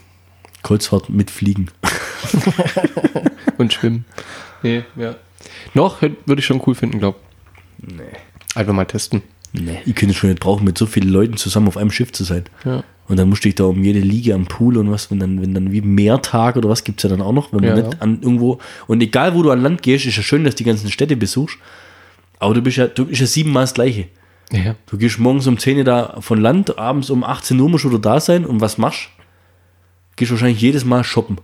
[0.64, 1.68] Kreuzfahrt mit Fliegen.
[3.58, 4.06] Und schwimmen.
[4.64, 5.16] Nee, ja.
[5.74, 7.20] Noch würde ich schon cool finden, glaub.
[7.80, 8.02] Nee.
[8.56, 9.22] Einfach mal testen.
[9.54, 12.12] Nee, ich könnte es schon nicht brauchen, mit so vielen Leuten zusammen auf einem Schiff
[12.12, 12.44] zu sein.
[12.66, 12.84] Ja.
[13.08, 15.54] Und dann musste ich da um jede Liege am Pool und was, wenn dann, wenn
[15.54, 17.84] dann wie Mehrtag oder was gibt es ja dann auch noch, wenn man Ja.
[17.88, 18.60] nicht an irgendwo.
[18.88, 21.16] Und egal wo du an Land gehst, ist ja schön, dass du die ganzen Städte
[21.16, 21.58] besuchst.
[22.40, 24.08] Aber du bist ja, du bist ja siebenmal das gleiche.
[24.52, 24.76] Ja.
[24.86, 27.98] Du gehst morgens um 10 Uhr da von Land, abends um 18 Uhr musst du
[27.98, 29.10] da sein und was machst?
[30.16, 31.40] Gehst wahrscheinlich jedes Mal shoppen.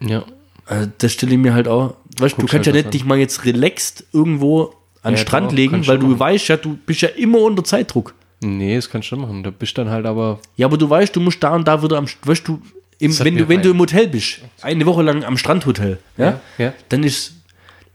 [0.00, 0.24] Ja.
[0.66, 1.94] Also das stelle ich mir halt auch.
[2.18, 2.90] Weißt du, kannst halt ja nicht an.
[2.90, 6.20] dich mal jetzt relaxed irgendwo an den Ja, Strand doch, legen, weil du machen.
[6.20, 8.14] weißt ja, du bist ja immer unter Zeitdruck.
[8.42, 9.42] Nee, das kannst du schon machen.
[9.42, 10.40] Da bist dann halt aber.
[10.56, 12.60] Ja, aber du weißt, du musst da und da wieder am, weißt du,
[12.98, 16.40] im, wenn du, wenn du im Hotel bist, eine Woche lang am Strandhotel, ja, Ja,
[16.66, 16.72] ja.
[16.88, 17.34] dann ist,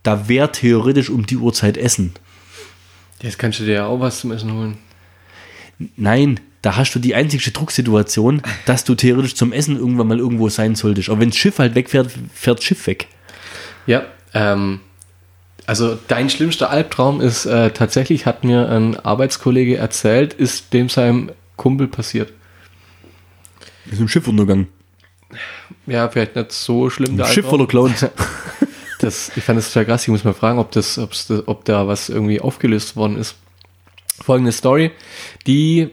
[0.03, 2.13] da wäre theoretisch um die Uhrzeit Essen.
[3.21, 4.77] Jetzt kannst du dir ja auch was zum Essen holen.
[5.95, 10.49] Nein, da hast du die einzige Drucksituation, dass du theoretisch zum Essen irgendwann mal irgendwo
[10.49, 11.09] sein solltest.
[11.09, 13.07] Aber wenn das Schiff halt wegfährt, fährt das Schiff weg.
[13.85, 14.03] Ja,
[14.33, 14.81] ähm,
[15.65, 21.31] also dein schlimmster Albtraum ist äh, tatsächlich, hat mir ein Arbeitskollege erzählt, ist dem seinem
[21.55, 22.33] Kumpel passiert.
[23.91, 24.67] Ist ein Schiffuntergang.
[25.85, 27.19] Ja, vielleicht nicht so schlimm.
[27.19, 28.05] Ein Schiff voller Clowns.
[28.99, 30.03] Das, ich fand das total krass.
[30.03, 33.35] Ich muss mal fragen, ob, das, ob da was irgendwie aufgelöst worden ist.
[34.21, 34.91] Folgende Story.
[35.47, 35.89] Die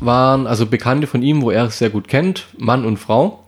[0.00, 3.44] waren, also Bekannte von ihm, wo er sehr gut kennt, Mann und Frau,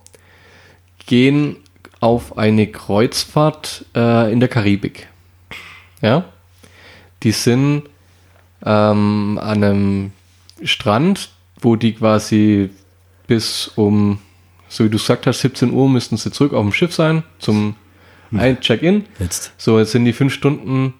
[1.04, 1.56] gehen
[2.00, 5.08] auf eine Kreuzfahrt äh, in der Karibik.
[6.00, 6.24] Ja?
[7.22, 7.84] Die sind
[8.64, 10.12] ähm, an einem
[10.62, 11.30] Strand,
[11.60, 12.70] wo die quasi
[13.26, 14.18] bis um,
[14.68, 17.76] so wie du gesagt hast, 17 Uhr müssten sie zurück auf dem Schiff sein zum
[18.32, 19.04] ein Check-in.
[19.18, 19.52] Jetzt.
[19.56, 20.94] So, jetzt sind die fünf Stunden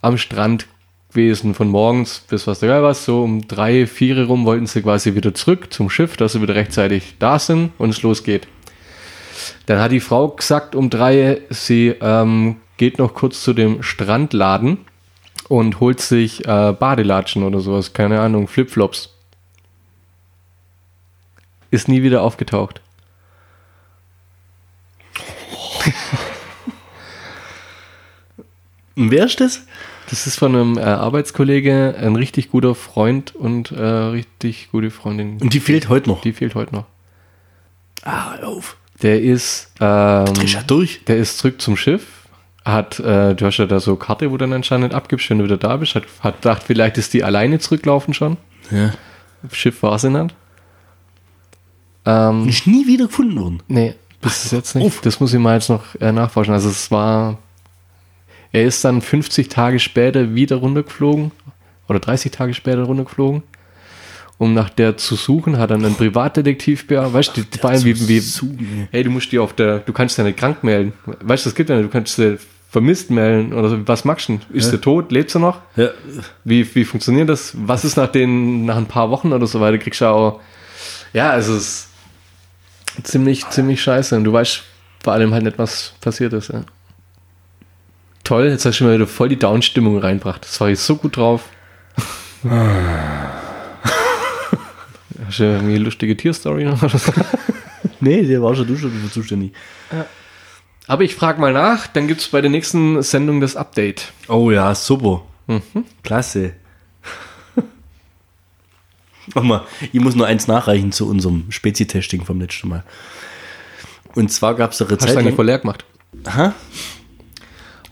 [0.00, 0.66] am Strand
[1.10, 2.94] gewesen, von morgens bis was da geil war.
[2.94, 6.54] So um drei, vier rum wollten sie quasi wieder zurück zum Schiff, dass sie wieder
[6.54, 8.46] rechtzeitig da sind und es losgeht.
[9.66, 14.78] Dann hat die Frau gesagt um drei, sie ähm, geht noch kurz zu dem Strandladen
[15.48, 19.14] und holt sich äh, Badelatschen oder sowas, keine Ahnung, Flipflops.
[21.70, 22.80] ist nie wieder aufgetaucht.
[29.00, 29.62] Wer ist das?
[30.10, 35.38] Das ist von einem äh, Arbeitskollege, ein richtig guter Freund und äh, richtig gute Freundin.
[35.40, 36.20] Und die fehlt heute noch.
[36.22, 36.84] Die fehlt heute noch.
[38.02, 38.76] Ah, hör auf.
[39.02, 41.04] Der ist, ähm, ja durch.
[41.06, 42.06] der ist zurück zum Schiff.
[42.64, 45.56] Hat, äh, du hast ja da so Karte, wo dann anscheinend abgibst, wenn du wieder
[45.58, 45.94] da bist.
[45.94, 48.36] Hat, hat gedacht, vielleicht ist die alleine zurücklaufen schon.
[48.72, 48.92] Ja.
[49.52, 50.34] Schiff war sie nicht.
[52.04, 53.62] Ähm, Ist nie wieder gefunden worden.
[53.68, 54.86] Nee, das ist jetzt nicht.
[54.86, 55.00] auf.
[55.02, 56.52] Das muss ich mal jetzt noch äh, nachforschen.
[56.52, 57.38] Also es war.
[58.52, 61.32] Er ist dann 50 Tage später wieder runtergeflogen.
[61.88, 63.42] Oder 30 Tage später runtergeflogen.
[64.36, 67.14] Um nach der zu suchen, hat dann ein Privatdetektiv beauftragt.
[67.14, 68.88] Weißt du, vor allem wie, wie, Suchen.
[68.92, 70.92] hey, du musst die auf der, du kannst ja nicht krank melden.
[71.06, 72.38] Weißt du, das gibt ja nicht, du kannst sie
[72.70, 73.88] vermisst melden oder so.
[73.88, 74.56] Was machst du denn?
[74.56, 75.10] Ist sie tot?
[75.10, 75.60] Lebt sie noch?
[75.74, 75.90] Ja.
[76.44, 77.52] Wie, wie funktioniert das?
[77.56, 79.78] Was ist nach den, nach ein paar Wochen oder so weiter?
[79.78, 80.40] Kriegst du auch,
[81.12, 81.88] ja, also es
[83.02, 84.16] ist ziemlich, ziemlich scheiße.
[84.16, 84.62] Und du weißt
[85.02, 86.48] vor allem halt nicht, was passiert ist.
[86.48, 86.62] Ja.
[88.28, 90.44] Toll, jetzt hast du schon mal wieder voll die Down-Stimmung reinbracht.
[90.44, 91.44] Das war jetzt so gut drauf.
[95.24, 96.78] hast du irgendwie eine lustige Tierstory noch?
[98.00, 99.54] Nee, der war schon du schon dafür zuständig.
[100.86, 104.12] Aber ich frage mal nach, dann gibt es bei der nächsten Sendung das Update.
[104.28, 105.22] Oh ja, super.
[106.02, 106.52] Klasse.
[109.32, 112.84] Warte mal, ich muss nur eins nachreichen zu unserem Spezi-Testing vom letzten Mal.
[114.14, 115.86] Und zwar gab es eine Hast du Zeit eigentlich lang, vor leer gemacht?
[116.24, 116.54] Aha.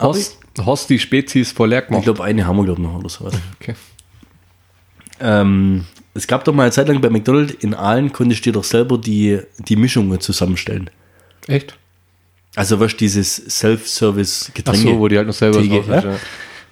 [0.00, 2.04] Horst, Horst die Spezies vor leer Ich gemacht.
[2.04, 3.34] glaube, eine haben wir, glaube ich, noch oder sowas.
[3.60, 3.74] Okay.
[5.20, 5.84] Ähm,
[6.14, 8.64] es gab doch mal eine Zeit lang bei McDonald's in Aalen, konntest du dir doch
[8.64, 10.90] selber die, die Mischungen zusammenstellen.
[11.46, 11.76] Echt?
[12.54, 14.88] Also was dieses Ach Self-Service-Getränke.
[14.88, 16.10] so, wo die halt noch selber Theke, drauf ist, ja?
[16.12, 16.16] ja.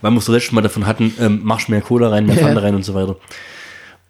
[0.01, 2.43] Weil wir es das letzte Mal davon hatten, ähm, machst mehr Cola rein, mehr Ja.
[2.43, 3.16] Pfanne rein und so weiter.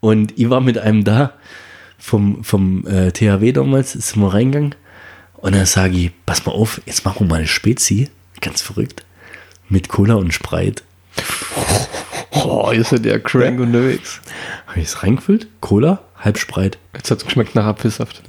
[0.01, 1.33] Und ich war mit einem da
[1.99, 4.75] vom, vom äh, THW damals, sind wir reingegangen
[5.37, 8.09] und dann sage ich, pass mal auf, jetzt machen wir mal eine Spezi,
[8.41, 9.05] ganz verrückt,
[9.69, 10.83] mit Cola und Sprite.
[12.31, 14.21] Oh, ist ja der crank unterwegs.
[14.67, 18.23] Habe ich es reingefüllt, Cola, halb Sprite, Jetzt hat es geschmeckt nach Apfelsaft.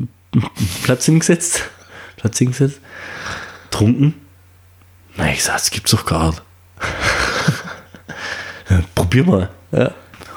[0.83, 1.63] Platz hingesetzt,
[2.17, 2.79] Platz hingesetzt,
[3.71, 4.15] trunken.
[5.15, 6.41] Na, ich sag, das gibt's doch gar nicht.
[8.95, 9.49] Probier mal.
[9.71, 9.93] Ja.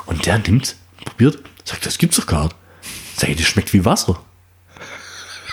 [0.06, 2.56] Und der nimmt, probiert, sagt, das gibt's doch gar nicht.
[3.16, 4.20] Sag ich, das schmeckt wie Wasser.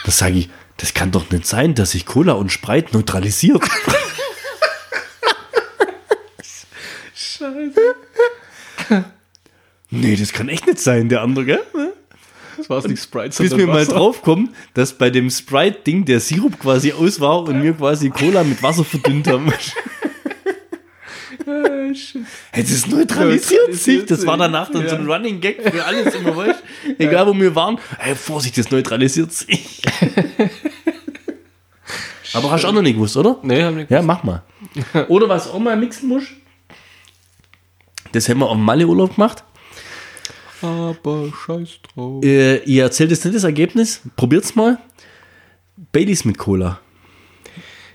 [0.05, 3.63] Das sage ich, das kann doch nicht sein, dass sich Cola und Sprite neutralisiert.
[7.13, 7.95] Scheiße.
[9.89, 11.63] Nee, das kann echt nicht sein, der andere, gell?
[12.57, 16.19] Das war es nicht Sprite, bis wir mal drauf kommen, dass bei dem Sprite-Ding der
[16.19, 19.51] Sirup quasi aus war und wir quasi Cola mit Wasser verdünnt haben.
[22.51, 24.05] Hey, das neutralisiert sich.
[24.05, 26.63] Das war danach dann so ein Running Gag für alles immer, weißt?
[26.97, 27.77] Egal wo wir waren.
[27.99, 29.81] Hey, Vorsicht, das neutralisiert sich.
[32.35, 33.37] Aber hast du auch noch nicht gewusst, oder?
[33.43, 33.89] Nee, haben nicht.
[33.89, 34.43] Ja, mach mal.
[35.07, 36.27] Oder was auch mal mixen musst.
[38.11, 39.43] Das haben wir auf dem Malle-Urlaub gemacht.
[40.61, 42.23] Aber scheiß drauf.
[42.23, 44.01] Äh, ihr erzählt jetzt nicht das Ergebnis.
[44.15, 44.77] Probiert's mal.
[45.91, 46.79] Baileys mit Cola.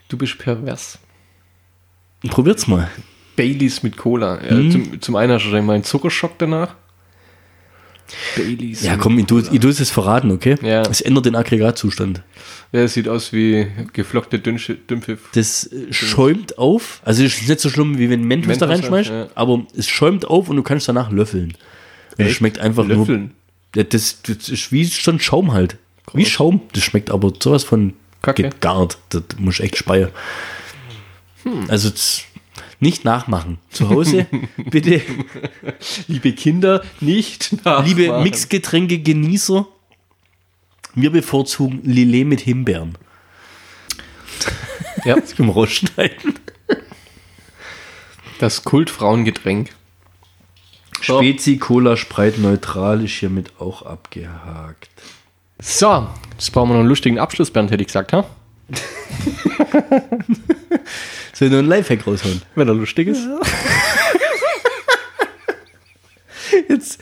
[0.09, 0.99] Du bist pervers.
[2.28, 2.91] Probiert's mal.
[3.36, 4.43] Baileys mit Cola.
[4.45, 4.70] Ja, Mhm.
[4.70, 6.74] zum, zum einen hast du dann mal einen Zuckerschock danach.
[8.36, 8.82] Baileys.
[8.82, 9.42] Ja, komm, ich Cola.
[9.42, 10.56] tu, ich tu es jetzt verraten, okay?
[10.62, 10.82] Ja.
[10.82, 12.22] Es ändert den Aggregatzustand.
[12.72, 15.18] Ja, es sieht aus wie geflockte Dünsche, Dümpfe.
[15.34, 17.00] Das schäumt auf.
[17.04, 19.28] Also es ist nicht so schlimm, wie wenn Mentos, da Mentos, reinschmeißt, ja.
[19.34, 21.54] aber es schäumt auf und du kannst danach löffeln.
[22.18, 23.32] Und es schmeckt einfach Löffeln?
[23.74, 23.84] nur.
[23.84, 25.76] Das, das ist wie schon Schaum halt.
[26.12, 26.62] Wie Schaum.
[26.72, 28.44] Das schmeckt aber sowas von Kacke.
[28.44, 28.98] geht gar nicht.
[29.11, 30.08] Das muss ich echt speien.
[31.44, 31.66] Hm.
[31.68, 32.22] Also das
[32.80, 33.58] nicht nachmachen.
[33.70, 34.26] Zu Hause
[34.70, 35.00] bitte,
[36.08, 37.50] Liebe Kinder, nicht
[37.84, 38.22] liebe nachmachen.
[38.24, 39.66] Mixgetränke-Genießer,
[40.94, 42.96] wir bevorzugen Lillet mit Himbeeren.
[45.04, 46.34] Ja, Das können wir rausschneiden.
[48.38, 49.70] das Kultfrauengetränk.
[51.02, 54.90] Spezi, Cola, Sprite, neutral ist hiermit auch abgehakt.
[55.58, 58.24] So, jetzt brauchen wir noch einen lustigen Abschluss, Bernd, hätte ich gesagt, ha?
[61.41, 62.43] Soll noch einen Lifehack raushauen?
[62.55, 63.22] Wenn er lustig ist.
[66.68, 66.99] Jetzt.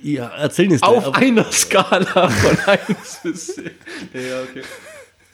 [0.00, 0.82] Ja, erzähl jetzt.
[0.82, 3.70] Auf aber- einer Skala von 1 bis 10.
[4.14, 4.62] Ja, okay.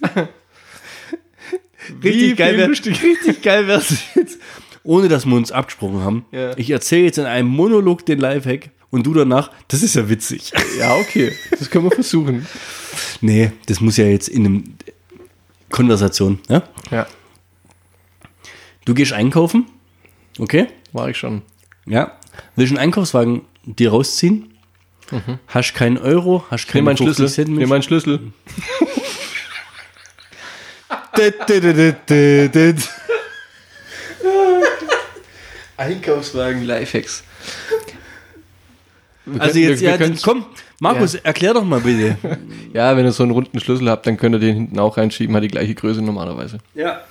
[2.02, 4.40] richtig geil wär, Richtig geil wäre es jetzt.
[4.82, 6.26] Ohne dass wir uns abgesprochen haben.
[6.32, 6.56] Ja.
[6.58, 10.52] Ich erzähle jetzt in einem Monolog den Lifehack und du danach, das ist ja witzig.
[10.76, 11.32] Ja, okay.
[11.56, 12.48] Das können wir versuchen.
[13.20, 14.64] Nee, das muss ja jetzt in einem
[15.70, 16.40] Konversation.
[16.48, 16.64] Ja?
[16.90, 17.06] Ja,
[18.84, 19.66] Du gehst einkaufen,
[20.38, 20.66] okay?
[20.92, 21.42] war ich schon.
[21.86, 22.12] Ja.
[22.56, 24.54] Willst einen Einkaufswagen dir rausziehen
[25.48, 27.44] Hast keinen Euro, hast Nimm keine meinen 50 Schlüssel.
[27.46, 28.20] Nimm meinen Schlüssel.
[35.76, 37.24] Einkaufswagen Lifehacks.
[39.26, 40.44] Wir Also jetzt, wir, ja, wir komm,
[40.80, 42.16] Markus, erklär doch mal bitte.
[42.72, 45.36] Ja, wenn ihr so einen runden Schlüssel habt, dann könnt ihr den hinten auch reinschieben,
[45.36, 46.58] hat die gleiche Größe normalerweise.
[46.74, 47.04] Ja.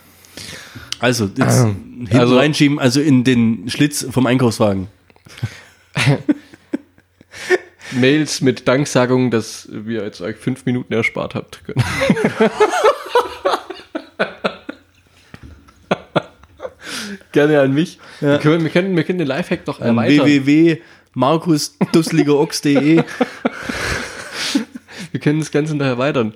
[1.00, 4.88] Also, jetzt hinten Also- reinschieben, also in den Schlitz vom Einkaufswagen.
[7.92, 11.62] Mails mit Danksagung, dass wir jetzt euch fünf Minuten erspart habt.
[11.66, 11.84] können.
[17.32, 17.98] Gerne an mich.
[18.20, 20.26] Wir, können, wir, können, wir können den Lifehack doch An erweitern.
[20.28, 23.04] www.markusdusseligerochs.de
[25.12, 26.34] Wir können das Ganze noch erweitern.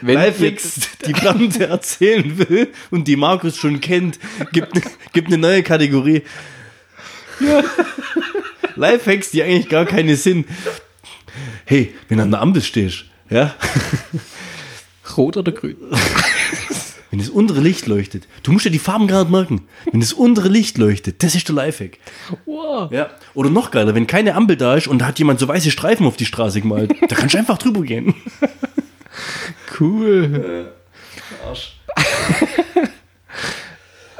[0.00, 4.18] Wenn Lifehacks, die Tante erzählen will und die Markus schon kennt,
[4.52, 4.80] gibt,
[5.12, 6.22] gibt eine neue Kategorie.
[8.76, 10.46] Lifehacks, die eigentlich gar keine sind.
[11.64, 13.54] Hey, wenn du an der Ampel stehst, ja,
[15.16, 15.76] Rot oder grün?
[17.10, 19.68] wenn das untere Licht leuchtet, du musst dir die Farben gerade merken.
[19.90, 21.98] Wenn das untere Licht leuchtet, das ist der Lifehack.
[22.44, 22.90] Wow.
[22.90, 23.10] Ja.
[23.34, 26.06] Oder noch geiler, wenn keine Ampel da ist und da hat jemand so weiße Streifen
[26.06, 28.14] auf die Straße gemalt, da kannst du einfach drüber gehen.
[29.78, 30.70] Cool.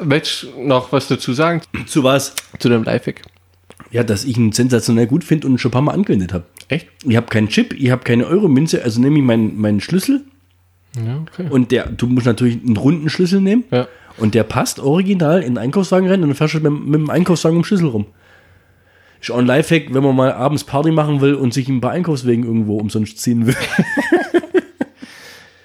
[0.03, 2.35] Möchtest du noch was dazu sagen Zu was?
[2.59, 3.23] zu dem Lifehack?
[3.91, 6.45] Ja, dass ich ihn sensationell gut finde und ihn schon ein paar Mal angewendet habe.
[6.69, 6.89] Echt?
[7.05, 10.25] Ich habe keinen Chip, ich habe keine Euromünze, also nehme ich meinen, meinen Schlüssel
[10.97, 11.47] Ja, okay.
[11.49, 13.87] und der, du musst natürlich einen runden Schlüssel nehmen Ja.
[14.17, 17.11] und der passt original in den Einkaufswagen rein und dann fährst du mit, mit dem
[17.11, 18.07] Einkaufswagen um Schlüssel rum.
[19.21, 21.93] Ist auch ein Lifehack, wenn man mal abends Party machen will und sich ein paar
[21.93, 23.57] Einkaufswegen irgendwo umsonst ziehen will.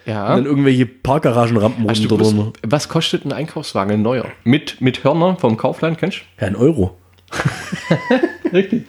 [0.06, 0.36] Ja.
[0.36, 2.60] dann irgendwelche Parkgaragenrampen du runter gewusst, drunter.
[2.64, 4.26] was kostet ein Einkaufswagen, ein neuer?
[4.44, 6.98] Mit, mit Hörner vom Kaufland, kennst Ja, ein Euro.
[7.32, 8.50] du?
[8.54, 8.86] Richtig.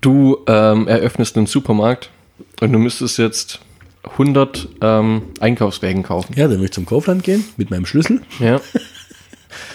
[0.00, 2.10] Du ähm, eröffnest einen Supermarkt
[2.60, 3.60] und du müsstest jetzt
[4.12, 6.34] 100 ähm, Einkaufswägen kaufen.
[6.36, 8.60] Ja, dann will ich zum Kaufland gehen mit meinem Schlüssel Ja.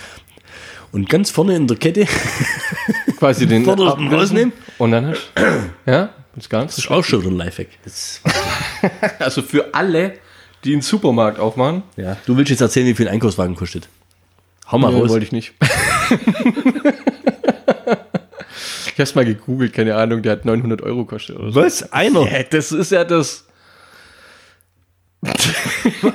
[0.92, 2.08] und ganz vorne in der Kette
[3.18, 4.54] Quasi den Vordersten rausnehmen.
[4.78, 5.32] Und dann hast
[5.86, 6.78] Ja, das ganz.
[6.78, 7.70] ist auch schon ein Lifehack.
[7.84, 8.22] Das,
[9.20, 10.14] Also für alle,
[10.64, 11.84] die einen Supermarkt aufmachen.
[11.96, 12.18] ja.
[12.26, 13.88] Du willst jetzt erzählen, wie viel ein Einkaufswagen kostet.
[14.72, 15.10] Hau mal Nee, raus.
[15.10, 15.54] wollte ich nicht.
[18.94, 21.62] ich hab's mal gegoogelt, keine Ahnung, der hat 900 Euro gekostet oder so.
[21.62, 21.92] Was?
[21.94, 22.22] Einer?
[22.32, 23.46] Ja, das ist ja das.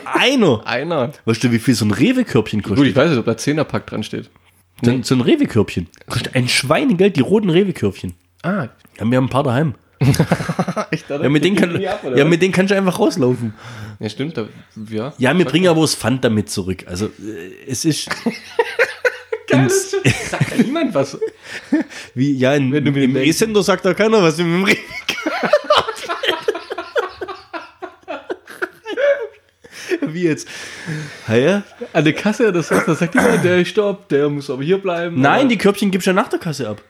[0.04, 0.66] Einer?
[0.66, 1.12] Einer.
[1.24, 2.88] Weißt du, wie viel so ein Rewe-Körbchen Gut, kostet?
[2.88, 4.30] ich weiß nicht, ob da 10er-Pack dran steht.
[4.82, 5.88] So, ein- so ein Rewe-Körbchen.
[6.08, 8.14] Kostet ein Schweinegeld, die roten Rewe-Körbchen.
[8.42, 8.68] Ah,
[8.98, 9.74] Ja, wir haben ein paar daheim.
[10.90, 11.10] echt?
[11.10, 13.52] Ja, mit denen, kann, ja, mit denen kannst du einfach rauslaufen.
[13.98, 14.36] ja, stimmt.
[14.36, 14.48] Da,
[14.88, 15.12] ja.
[15.18, 16.84] Ja, wir bringen aber das Pfand damit zurück.
[16.86, 18.08] Also, äh, es ist
[19.50, 19.90] ins,
[20.30, 21.18] Sagt ja niemand was.
[22.14, 24.38] wie, ja, in, Wenn du mit im dem E-Center sagt da keiner was.
[24.38, 24.64] Im
[30.02, 30.48] Wie jetzt?
[31.28, 31.62] Ja?
[31.92, 35.20] An der Kasse, das sagt, das sagt jemand, der stopp, der muss aber hier bleiben.
[35.20, 36.82] Nein, aber- die Körbchen gibst du ja nach der Kasse ab.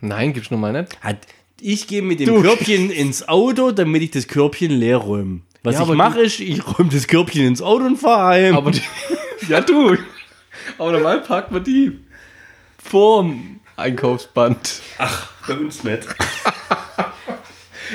[0.00, 0.98] Nein, gibt's nochmal nicht.
[1.00, 1.18] Hat,
[1.62, 5.40] ich gehe mit dem Körbchen ins Auto, damit ich das Körbchen leer räume.
[5.62, 8.56] Was Ja, ich mache, ist, ich räume das Körbchen ins Auto und fahre heim.
[8.56, 8.82] Aber die,
[9.48, 9.96] ja, du.
[10.78, 11.98] Aber normal parkt man die
[12.82, 14.80] vorm Einkaufsband.
[15.46, 16.06] bei uns nicht.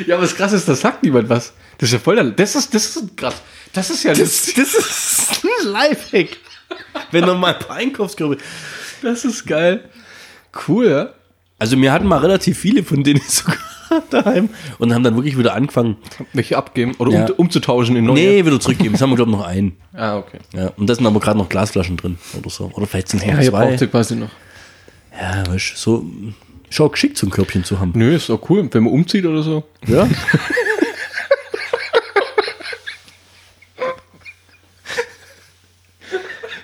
[0.06, 1.54] Ja, aber das krass ist, das sagt niemand was.
[1.78, 3.42] Das ist ja voll der, das ist, das ist krass.
[3.74, 6.38] Das ist ja, Das, das ist ein Lifehack.
[7.12, 8.38] Wenn noch mal ein paar Einkaufskörbe.
[9.02, 9.90] das ist geil.
[10.68, 11.14] Cool, ja.
[11.60, 13.58] Also wir hatten mal relativ viele von denen sogar
[14.12, 14.50] daheim
[14.80, 15.98] und haben dann wirklich wieder angefangen.
[16.34, 17.26] Welche abgeben oder Ja.
[17.26, 18.16] um, umzutauschen in neue.
[18.16, 18.92] Nee, wieder zurückgeben.
[18.94, 19.78] Das haben wir, glaube ich, noch einen.
[19.94, 20.38] Ah, okay.
[20.54, 22.70] Ja, und da sind aber gerade noch Glasflaschen drin oder so.
[22.76, 23.78] Oder vielleicht sind es Ja, noch zwei.
[23.78, 24.30] sie quasi noch.
[25.20, 26.06] Ja, weißt du, so.
[26.70, 27.94] Schau, geschickt, so ein Körbchen zu haben.
[27.96, 29.64] Nö, ist auch cool, wenn man umzieht oder so.
[29.88, 30.08] Ja.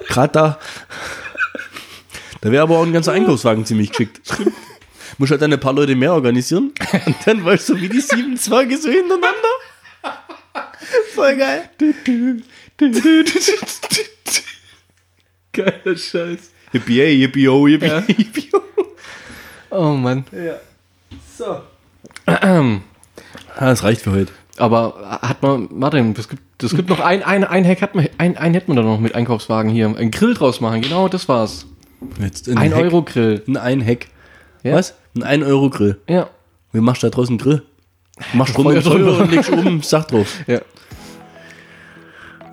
[0.08, 0.60] Gerade da.
[2.42, 4.22] Da wäre aber auch ein ganzer Einkaufswagen ziemlich geschickt.
[5.18, 6.72] Muss halt dann ein paar Leute mehr organisieren.
[7.06, 9.34] Und dann weißt du, wie die sieben Zwerge so hintereinander.
[11.14, 11.70] Voll geil.
[15.54, 16.52] Geiler Scheiß.
[16.74, 18.00] Yippie, yippie, oh, yippie, Ja.
[18.08, 18.50] yippie,
[19.70, 19.92] oh.
[19.94, 20.26] Mann.
[21.38, 21.62] So.
[23.56, 24.32] Ah, das reicht für heute.
[24.58, 28.08] Aber hat man, warte, es gibt, es gibt noch ein, ein, ein Hack hat man,
[28.18, 29.96] ein, ein hätten wir da noch mit Einkaufswagen hier.
[29.96, 31.68] Ein Grill draus machen, genau, das war's.
[32.20, 32.84] Jetzt Ein Heck.
[32.86, 33.44] Euro Grill.
[33.60, 34.08] Ein Heck.
[34.64, 34.74] Ja.
[34.74, 34.96] Was?
[35.16, 36.00] Ein 1 Euro Grill.
[36.08, 36.28] Ja.
[36.72, 37.62] Wie machst du da draußen einen Grill?
[38.34, 39.18] Machst Feuer runter drüber.
[39.20, 40.40] und legst oben Sach drauf.
[40.48, 40.60] Ja.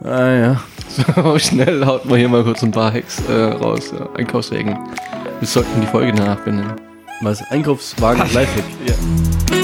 [0.03, 0.61] Ah ja.
[0.89, 3.93] So, schnell haut man hier mal kurz ein paar Hacks äh, raus.
[3.99, 4.09] Ja.
[4.15, 4.79] Einkaufswegen.
[5.39, 6.73] Wir sollten die Folge danach benennen.
[7.21, 7.43] Was?
[7.51, 8.65] Einkaufswagen Lifehack.
[8.87, 9.60] Ja.